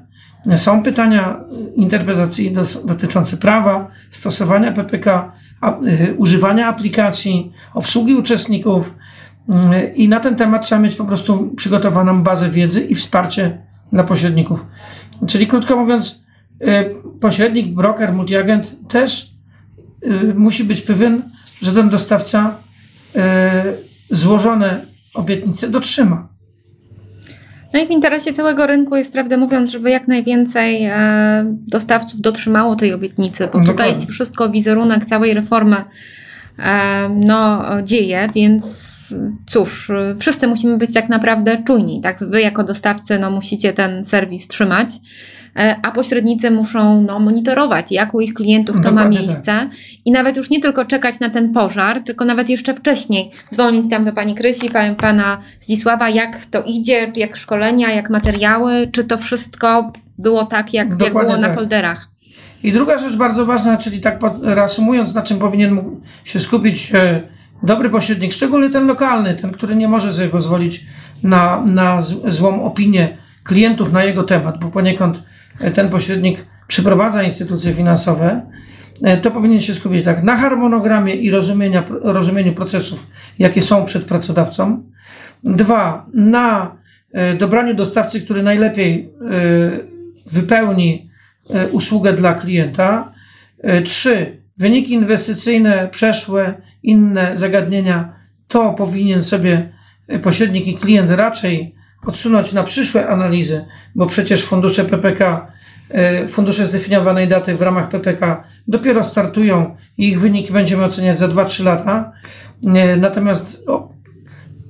są 0.57 0.83
pytania 0.83 1.41
interpretacyjne 1.75 2.63
dotyczące 2.85 3.37
prawa, 3.37 3.91
stosowania 4.11 4.73
PPK, 4.73 5.33
y, 5.87 6.15
używania 6.19 6.69
aplikacji, 6.69 7.53
obsługi 7.75 8.15
uczestników 8.15 8.95
i 9.95 10.09
na 10.09 10.21
ten 10.21 10.37
temat 10.37 10.67
trzeba 10.67 10.81
mieć 10.81 10.97
po 10.97 11.05
prostu 11.05 11.53
przygotowaną 11.57 12.23
bazę 12.23 12.51
wiedzy 12.51 12.81
i 12.81 12.95
wsparcie 12.95 13.59
dla 13.93 14.05
pośredników. 14.05 14.67
Czyli 15.27 15.47
krótko 15.47 15.77
mówiąc, 15.77 16.25
y, 16.63 16.67
pośrednik, 17.21 17.75
broker, 17.75 18.13
multiagent 18.13 18.89
też 18.89 19.39
musi 20.35 20.65
być 20.65 20.83
pewien, 20.83 21.23
że 21.63 21.73
ten 21.73 21.89
dostawca 21.89 22.57
złożone 24.11 24.81
obietnice 25.15 25.71
dotrzyma. 25.71 26.29
No 27.73 27.81
i 27.81 27.87
w 27.87 27.91
interesie 27.91 28.33
całego 28.33 28.67
rynku 28.67 28.97
jest, 28.97 29.13
prawdę 29.13 29.37
mówiąc, 29.37 29.71
żeby 29.71 29.91
jak 29.91 30.09
najwięcej 30.09 30.85
e, 30.85 31.45
dostawców 31.67 32.21
dotrzymało 32.21 32.77
tej 32.77 32.93
obietnicy, 32.93 33.49
bo 33.53 33.65
tutaj 33.65 33.95
wszystko, 34.11 34.51
wizerunek 34.51 35.05
całej 35.05 35.35
reformy 35.35 35.77
e, 36.59 37.09
no, 37.09 37.65
dzieje, 37.83 38.29
więc 38.35 38.89
cóż, 39.47 39.91
wszyscy 40.19 40.47
musimy 40.47 40.77
być 40.77 40.95
tak 40.95 41.09
naprawdę 41.09 41.63
czujni. 41.67 42.01
Tak? 42.01 42.19
Wy 42.21 42.41
jako 42.41 42.65
dostawcy 42.65 43.19
no, 43.19 43.31
musicie 43.31 43.73
ten 43.73 44.05
serwis 44.05 44.49
trzymać. 44.49 44.89
E, 45.57 45.77
a 45.83 45.91
pośrednicy 45.91 46.51
muszą 46.51 47.03
no, 47.03 47.19
monitorować, 47.19 47.93
jak 47.93 48.15
u 48.15 48.21
ich 48.21 48.35
klientów 48.35 48.77
to 48.77 48.83
Dokładnie 48.83 49.19
ma 49.19 49.27
miejsce 49.27 49.43
tak. 49.45 49.69
i 50.05 50.13
nawet 50.13 50.37
już 50.37 50.51
nie 50.51 50.61
tylko 50.61 50.85
czekać 50.85 51.21
na 51.21 51.31
ten 51.31 51.53
pożar, 51.53 52.01
tylko 52.01 52.25
nawet 52.25 52.49
jeszcze 52.49 52.75
wcześniej 52.75 53.31
dzwonić 53.55 53.91
tam 53.91 54.05
do 54.05 54.13
pani 54.13 54.35
Krysi, 54.35 54.71
pana 54.99 55.39
Zdzisława, 55.61 56.09
jak 56.09 56.47
to 56.47 56.63
idzie, 56.67 57.13
jak 57.17 57.37
szkolenia, 57.37 57.93
jak 57.93 58.11
materiały, 58.11 58.89
czy 58.93 59.05
to 59.05 59.19
wszystko 59.19 59.93
było 60.19 60.45
tak, 60.45 60.75
jak, 60.75 60.89
jak 61.01 61.13
było 61.13 61.33
tak. 61.33 61.41
na 61.41 61.55
folderach. 61.55 62.09
I 62.63 62.73
druga 62.73 62.99
rzecz 62.99 63.17
bardzo 63.17 63.47
ważna, 63.47 63.77
czyli 63.77 64.01
tak 64.01 64.21
reasumując, 64.43 65.15
na 65.15 65.23
czym 65.23 65.39
powinien 65.39 66.01
się 66.25 66.41
skupić 66.41 66.91
e, 66.95 67.23
dobry 67.63 67.91
pośrednik, 67.91 68.33
szczególnie 68.33 68.71
ten 68.71 68.87
lokalny, 68.87 69.35
ten, 69.35 69.53
który 69.53 69.77
nie 69.77 69.89
może 69.89 70.13
sobie 70.13 70.29
pozwolić 70.29 70.87
na, 71.23 71.63
na 71.67 72.03
złą 72.29 72.65
opinię 72.65 73.17
klientów 73.45 73.93
na 73.93 74.05
jego 74.05 74.25
temat, 74.25 74.59
bo 74.61 74.69
poniekąd 74.69 75.23
ten 75.75 75.89
pośrednik 75.89 76.47
przyprowadza 76.69 77.23
instytucje 77.23 77.75
finansowe, 77.75 78.43
e, 79.03 79.17
to 79.17 79.31
powinien 79.31 79.61
się 79.61 79.75
skupić 79.75 80.05
tak 80.05 80.23
na 80.23 80.37
harmonogramie 80.37 81.15
i 81.15 81.31
rozumienia, 81.31 81.85
rozumieniu 82.03 82.53
procesów, 82.53 83.07
jakie 83.39 83.63
są 83.63 83.85
przed 83.85 84.05
pracodawcą. 84.05 84.83
Dwa, 85.45 86.07
na 86.15 86.77
e, 87.13 87.35
dobraniu 87.35 87.75
dostawcy, 87.75 88.21
który 88.21 88.43
najlepiej 88.43 89.05
e, 89.05 89.11
wypełni 90.33 91.05
usługę 91.73 92.13
dla 92.13 92.35
klienta. 92.35 93.13
Trzy, 93.85 94.43
wyniki 94.59 94.93
inwestycyjne, 94.93 95.89
przeszłe, 95.89 96.55
inne 96.83 97.39
zagadnienia, 97.39 98.13
to 98.49 98.73
powinien 98.73 99.25
sobie 99.25 99.73
pośrednik 100.23 100.67
i 100.67 100.75
klient 100.77 101.11
raczej 101.11 101.75
odsunąć 102.07 102.53
na 102.53 102.65
przyszłe 102.65 103.09
analizy, 103.09 103.65
bo 103.95 104.07
przecież 104.07 104.45
fundusze 104.45 104.85
PPK, 104.85 105.53
e, 105.91 106.29
fundusze 106.29 106.67
zdefiniowanej 106.67 107.29
daty 107.29 107.55
w 107.55 107.63
ramach 107.63 107.89
PPK 107.89 108.45
dopiero 108.69 109.05
startują 109.05 109.77
i 109.99 110.09
ich 110.09 110.21
wyniki 110.21 110.53
będziemy 110.53 110.85
oceniać 110.85 111.19
za 111.19 111.29
2-3 111.29 111.65
lata. 111.65 112.13
E, 112.67 112.97
natomiast 112.97 113.65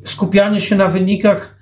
skupianie 0.05 0.61
się 0.61 0.77
na 0.77 0.89
wynikach 0.89 1.59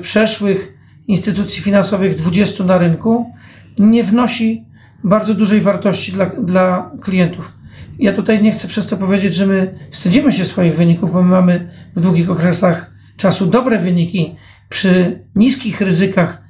przeszłych 0.00 0.78
instytucji 1.08 1.62
finansowych 1.62 2.14
20 2.14 2.64
na 2.64 2.78
rynku 2.78 3.32
nie 3.78 4.04
wnosi 4.04 4.64
bardzo 5.04 5.34
dużej 5.34 5.60
wartości 5.60 6.12
dla, 6.12 6.26
dla 6.26 6.90
klientów. 7.00 7.52
Ja 7.98 8.12
tutaj 8.12 8.42
nie 8.42 8.52
chcę 8.52 8.68
przez 8.68 8.86
to 8.86 8.96
powiedzieć, 8.96 9.34
że 9.34 9.46
my 9.46 9.74
wstydzimy 9.90 10.32
się 10.32 10.44
swoich 10.44 10.76
wyników, 10.76 11.12
bo 11.12 11.22
my 11.22 11.28
mamy 11.28 11.70
w 11.96 12.00
długich 12.00 12.30
okresach 12.30 12.90
czasu 13.16 13.46
dobre 13.46 13.78
wyniki 13.78 14.36
przy 14.68 15.22
niskich 15.34 15.80
ryzykach 15.80 16.42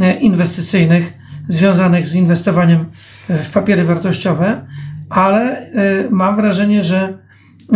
e, 0.00 0.14
inwestycyjnych 0.14 1.12
związanych 1.48 2.06
z 2.06 2.14
inwestowaniem 2.14 2.84
w 3.28 3.50
papiery 3.50 3.84
wartościowe, 3.84 4.66
ale 5.10 5.58
e, 5.58 5.70
mam 6.10 6.36
wrażenie, 6.36 6.84
że 6.84 7.18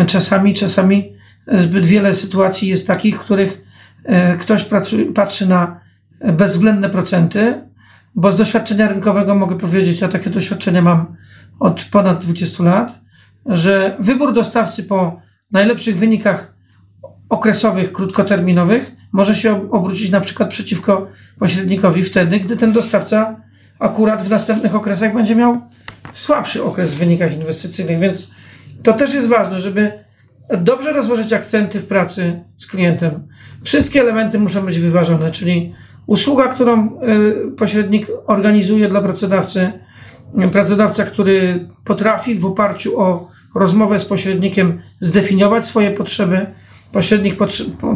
czasami, 0.07 0.55
czasami 0.55 1.13
zbyt 1.47 1.87
wiele 1.87 2.15
sytuacji 2.15 2.69
jest 2.69 2.87
takich, 2.87 3.17
w 3.17 3.21
których 3.21 3.65
e, 4.05 4.37
ktoś 4.37 4.65
pracuje, 4.65 5.13
patrzy 5.13 5.49
na 5.49 5.81
bezwzględne 6.33 6.91
procenty, 6.91 7.70
bo 8.15 8.33
z 8.33 8.37
doświadczenia 8.37 8.89
rynkowego 8.89 9.35
mogę 9.35 9.59
powiedzieć, 9.59 10.03
a 10.03 10.09
takie 10.09 10.31
doświadczenie 10.31 10.83
mam 10.83 11.17
od 11.61 11.85
ponad 11.85 12.25
20 12.25 12.65
lat, 12.65 13.01
że 13.47 13.97
wybór 13.99 14.33
dostawcy 14.33 14.85
po 14.85 15.21
najlepszych 15.53 15.99
wynikach 15.99 16.55
okresowych, 17.29 17.93
krótkoterminowych 17.93 18.93
może 19.13 19.35
się 19.35 19.71
obrócić 19.71 20.11
na 20.11 20.21
przykład 20.21 20.51
przeciwko 20.51 21.07
pośrednikowi 21.39 22.03
wtedy, 22.03 22.41
gdy 22.41 22.57
ten 22.57 22.73
dostawca 22.73 23.37
akurat 23.79 24.23
w 24.23 24.31
następnych 24.31 24.75
okresach 24.75 25.15
będzie 25.15 25.35
miał 25.35 25.61
słabszy 26.13 26.65
okres 26.65 26.95
w 26.95 26.99
wynikach 26.99 27.37
inwestycyjnych, 27.37 27.99
więc 27.99 28.31
to 28.83 28.93
też 28.93 29.15
jest 29.15 29.29
ważne, 29.29 29.61
żeby 29.61 29.93
dobrze 30.59 30.93
rozłożyć 30.93 31.33
akcenty 31.33 31.81
w 31.81 31.87
pracy 31.87 32.41
z 32.57 32.67
klientem. 32.67 33.29
Wszystkie 33.63 34.01
elementy 34.01 34.39
muszą 34.39 34.67
być 34.67 34.79
wyważone, 34.79 35.31
czyli 35.31 35.75
usługa, 36.11 36.49
którą 36.49 36.87
y, 36.87 37.57
pośrednik 37.57 38.07
organizuje 38.27 38.89
dla 38.89 39.01
pracodawcy, 39.01 39.73
pracodawca, 40.53 41.05
który 41.05 41.69
potrafi 41.85 42.35
w 42.35 42.47
oparciu 42.47 43.01
o 43.01 43.29
rozmowę 43.55 44.01
z 44.01 44.05
pośrednikiem 44.05 44.81
zdefiniować 45.01 45.67
swoje 45.67 45.91
potrzeby, 45.91 46.47
pośrednik 46.93 47.37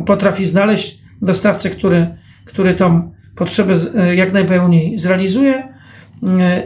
potrafi 0.06 0.46
znaleźć 0.46 0.98
dostawcę, 1.22 1.70
który, 1.70 2.16
który 2.44 2.74
tą 2.74 3.12
potrzebę 3.36 3.76
jak 4.14 4.32
najpełniej 4.32 4.98
zrealizuje, 4.98 5.68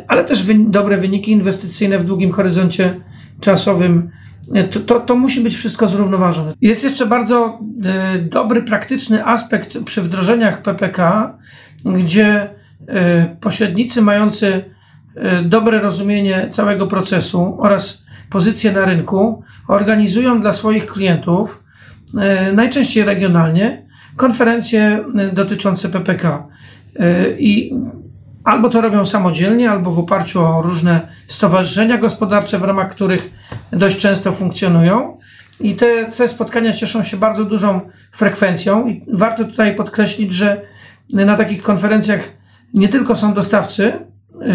ale 0.09 0.25
też 0.25 0.47
dobre 0.59 0.97
wyniki 0.97 1.33
inwestycyjne 1.33 1.99
w 1.99 2.05
długim 2.05 2.33
horyzoncie 2.33 3.01
czasowym. 3.41 4.11
To, 4.71 4.81
to, 4.81 5.01
to, 5.01 5.17
musi 5.17 5.41
być 5.41 5.57
wszystko 5.57 5.89
zrównoważone. 5.89 6.53
Jest 6.61 6.85
jeszcze 6.85 7.07
bardzo 7.07 7.59
dobry, 8.23 8.63
praktyczny 8.63 9.25
aspekt 9.27 9.79
przy 9.85 10.03
wdrożeniach 10.03 10.63
PPK, 10.63 11.39
gdzie 11.85 12.51
pośrednicy 13.41 14.03
mający 14.03 14.65
dobre 15.45 15.81
rozumienie 15.81 16.49
całego 16.51 16.87
procesu 16.87 17.57
oraz 17.59 18.05
pozycję 18.31 18.73
na 18.73 18.85
rynku 18.85 19.43
organizują 19.69 20.41
dla 20.41 20.53
swoich 20.53 20.87
klientów, 20.87 21.65
najczęściej 22.53 23.05
regionalnie, 23.05 23.87
konferencje 24.17 25.05
dotyczące 25.33 25.89
PPK. 25.89 26.47
I 27.39 27.75
albo 28.49 28.69
to 28.69 28.81
robią 28.81 29.07
samodzielnie, 29.07 29.71
albo 29.71 29.91
w 29.91 29.99
oparciu 29.99 30.45
o 30.45 30.63
różne 30.63 31.09
stowarzyszenia 31.27 31.99
gospodarcze, 31.99 32.59
w 32.59 32.63
ramach 32.63 32.91
których 32.91 33.31
dość 33.73 33.99
często 33.99 34.33
funkcjonują. 34.33 35.19
I 35.61 35.75
te, 35.75 36.05
te 36.05 36.29
spotkania 36.29 36.73
cieszą 36.73 37.05
się 37.05 37.17
bardzo 37.17 37.45
dużą 37.45 37.81
frekwencją. 38.13 38.89
I 38.89 39.05
warto 39.13 39.45
tutaj 39.45 39.77
podkreślić, 39.77 40.33
że 40.35 40.63
na 41.13 41.37
takich 41.37 41.63
konferencjach 41.63 42.21
nie 42.75 42.89
tylko 42.89 43.17
są 43.17 43.35
dostawcy, 43.35 43.93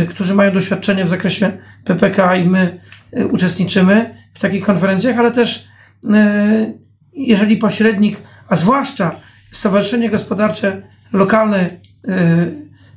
którzy 0.10 0.36
mają 0.36 0.52
doświadczenie 0.52 1.06
w 1.06 1.10
zakresie 1.10 1.52
PPK 1.86 2.36
i 2.36 2.50
my 2.50 2.80
E, 3.16 3.28
uczestniczymy 3.28 4.16
w 4.34 4.40
takich 4.40 4.66
konferencjach, 4.66 5.20
ale 5.20 5.32
też 5.32 5.68
e, 6.14 6.74
jeżeli 7.14 7.58
pośrednik, 7.58 8.18
a 8.50 8.56
zwłaszcza 8.56 9.16
Stowarzyszenie 9.52 10.10
Gospodarcze 10.10 10.82
Lokalne 11.14 11.70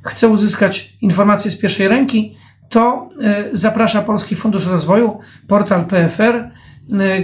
chce 0.01 0.29
uzyskać 0.29 0.93
informacje 1.01 1.51
z 1.51 1.57
pierwszej 1.57 1.87
ręki, 1.87 2.37
to 2.69 3.09
zaprasza 3.53 4.01
Polski 4.01 4.35
Fundusz 4.35 4.65
Rozwoju, 4.65 5.19
portal 5.47 5.85
PFR, 5.85 6.49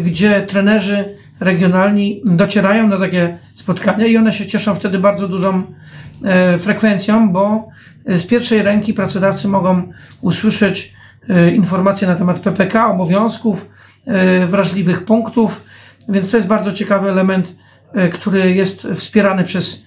gdzie 0.01 0.41
trenerzy 0.41 1.15
regionalni 1.39 2.21
docierają 2.25 2.87
na 2.87 2.99
takie 2.99 3.37
spotkania 3.53 4.05
i 4.07 4.17
one 4.17 4.33
się 4.33 4.47
cieszą 4.47 4.75
wtedy 4.75 4.99
bardzo 4.99 5.27
dużą 5.27 5.63
frekwencją, 6.59 7.31
bo 7.31 7.67
z 8.07 8.25
pierwszej 8.25 8.61
ręki 8.61 8.93
pracodawcy 8.93 9.47
mogą 9.47 9.89
usłyszeć 10.21 10.93
E, 11.29 11.51
informacje 11.51 12.07
na 12.07 12.15
temat 12.15 12.39
PPK, 12.39 12.87
obowiązków, 12.91 13.69
e, 14.05 14.47
wrażliwych 14.47 15.05
punktów, 15.05 15.63
więc 16.09 16.31
to 16.31 16.37
jest 16.37 16.49
bardzo 16.49 16.73
ciekawy 16.73 17.09
element, 17.09 17.55
e, 17.93 18.09
który 18.09 18.53
jest 18.53 18.87
wspierany 18.95 19.43
przez 19.43 19.85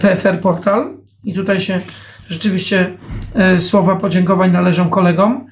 PFR 0.00 0.40
Portal 0.40 0.96
i 1.26 1.34
tutaj 1.34 1.60
się 1.60 1.80
rzeczywiście 2.28 2.94
słowa 3.58 3.96
podziękowań 3.96 4.52
należą 4.52 4.88
kolegom, 4.88 5.46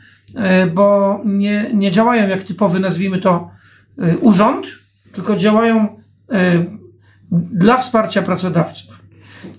bo 0.74 1.20
nie, 1.24 1.70
nie 1.74 1.90
działają 1.90 2.28
jak 2.28 2.42
typowy, 2.42 2.80
nazwijmy 2.80 3.18
to, 3.18 3.50
urząd, 4.20 4.66
tylko 5.12 5.36
działają 5.36 5.88
dla 7.30 7.76
wsparcia 7.76 8.22
pracodawców. 8.22 9.04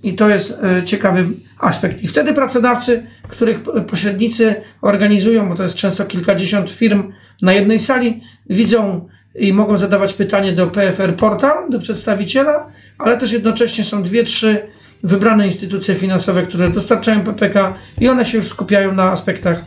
I 0.03 0.13
to 0.13 0.29
jest 0.29 0.59
e, 0.63 0.83
ciekawy 0.85 1.27
aspekt. 1.59 2.03
I 2.03 2.07
wtedy 2.07 2.33
pracodawcy, 2.33 3.07
których 3.27 3.63
pośrednicy 3.87 4.55
organizują, 4.81 5.49
bo 5.49 5.55
to 5.55 5.63
jest 5.63 5.75
często 5.75 6.05
kilkadziesiąt 6.05 6.71
firm 6.71 7.11
na 7.41 7.53
jednej 7.53 7.79
sali, 7.79 8.21
widzą 8.49 9.07
i 9.35 9.53
mogą 9.53 9.77
zadawać 9.77 10.13
pytanie 10.13 10.53
do 10.53 10.67
PFR 10.67 11.15
Portal, 11.15 11.69
do 11.69 11.79
przedstawiciela, 11.79 12.67
ale 12.97 13.17
też 13.17 13.31
jednocześnie 13.31 13.83
są 13.83 14.03
dwie, 14.03 14.23
trzy 14.23 14.67
wybrane 15.05 15.47
instytucje 15.47 15.95
finansowe, 15.95 16.43
które 16.43 16.69
dostarczają 16.69 17.21
PPK 17.21 17.73
i 18.01 18.09
one 18.09 18.25
się 18.25 18.37
już 18.37 18.47
skupiają 18.47 18.93
na 18.93 19.11
aspektach 19.11 19.65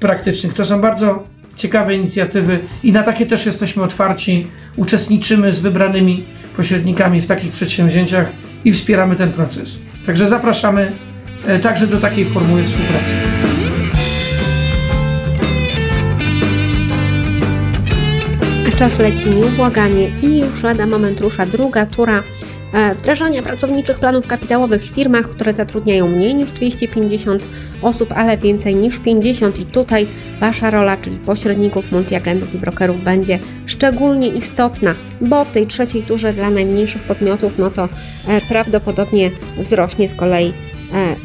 praktycznych. 0.00 0.54
To 0.54 0.64
są 0.64 0.80
bardzo 0.80 1.24
ciekawe 1.56 1.94
inicjatywy 1.94 2.58
i 2.82 2.92
na 2.92 3.02
takie 3.02 3.26
też 3.26 3.46
jesteśmy 3.46 3.82
otwarci. 3.82 4.46
Uczestniczymy 4.76 5.54
z 5.54 5.60
wybranymi 5.60 6.24
pośrednikami 6.56 7.20
w 7.20 7.26
takich 7.26 7.52
przedsięwzięciach 7.52 8.32
i 8.64 8.72
wspieramy 8.72 9.16
ten 9.16 9.32
proces. 9.32 9.78
Także 10.06 10.28
zapraszamy 10.28 10.92
e, 11.46 11.58
także 11.58 11.86
do 11.86 12.00
takiej 12.00 12.24
formuły 12.24 12.64
współpracy. 12.64 13.14
Czas 18.78 18.98
leci 18.98 19.30
nieubłaganie 19.30 20.08
i 20.22 20.38
już 20.38 20.62
lada 20.62 20.86
moment 20.86 21.20
rusza 21.20 21.46
druga 21.46 21.86
tura 21.86 22.22
E, 22.74 22.94
wdrażania 22.94 23.42
pracowniczych 23.42 23.98
planów 23.98 24.26
kapitałowych 24.26 24.82
w 24.82 24.94
firmach, 24.94 25.28
które 25.28 25.52
zatrudniają 25.52 26.08
mniej 26.08 26.34
niż 26.34 26.52
250 26.52 27.46
osób, 27.82 28.12
ale 28.12 28.38
więcej 28.38 28.74
niż 28.74 28.98
50 28.98 29.58
i 29.58 29.66
tutaj 29.66 30.06
Wasza 30.40 30.70
rola, 30.70 30.96
czyli 30.96 31.16
pośredników, 31.16 31.92
multiagentów 31.92 32.54
i 32.54 32.58
brokerów 32.58 33.04
będzie 33.04 33.38
szczególnie 33.66 34.28
istotna, 34.28 34.94
bo 35.20 35.44
w 35.44 35.52
tej 35.52 35.66
trzeciej 35.66 36.02
turze 36.02 36.32
dla 36.32 36.50
najmniejszych 36.50 37.02
podmiotów, 37.02 37.58
no 37.58 37.70
to 37.70 37.88
e, 38.28 38.40
prawdopodobnie 38.40 39.30
wzrośnie 39.58 40.08
z 40.08 40.14
kolei 40.14 40.52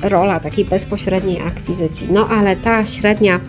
e, 0.04 0.10
rola 0.10 0.40
takiej 0.40 0.66
bezpośredniej 0.66 1.42
akwizycji. 1.42 2.08
No 2.12 2.28
ale 2.28 2.56
ta 2.56 2.86
średnia 2.86 3.40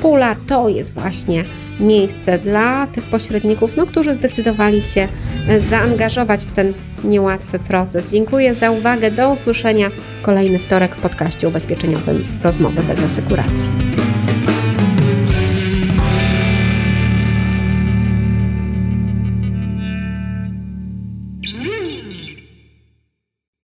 pula 0.00 0.36
to 0.46 0.68
jest 0.68 0.92
właśnie 0.94 1.44
miejsce 1.80 2.38
dla 2.38 2.86
tych 2.86 3.04
pośredników, 3.04 3.76
no, 3.76 3.86
którzy 3.86 4.14
zdecydowali 4.14 4.82
się 4.82 5.08
e, 5.48 5.60
zaangażować 5.60 6.44
w 6.44 6.52
ten 6.52 6.74
niełatwy 7.04 7.58
proces. 7.58 8.12
Dziękuję 8.12 8.54
za 8.54 8.70
uwagę. 8.70 9.10
Do 9.10 9.32
usłyszenia 9.32 9.90
kolejny 10.22 10.58
wtorek 10.58 10.96
w 10.96 11.00
podcaście 11.00 11.48
ubezpieczeniowym 11.48 12.24
Rozmowy 12.42 12.82
bez 12.82 13.02
asekuracji. 13.02 13.70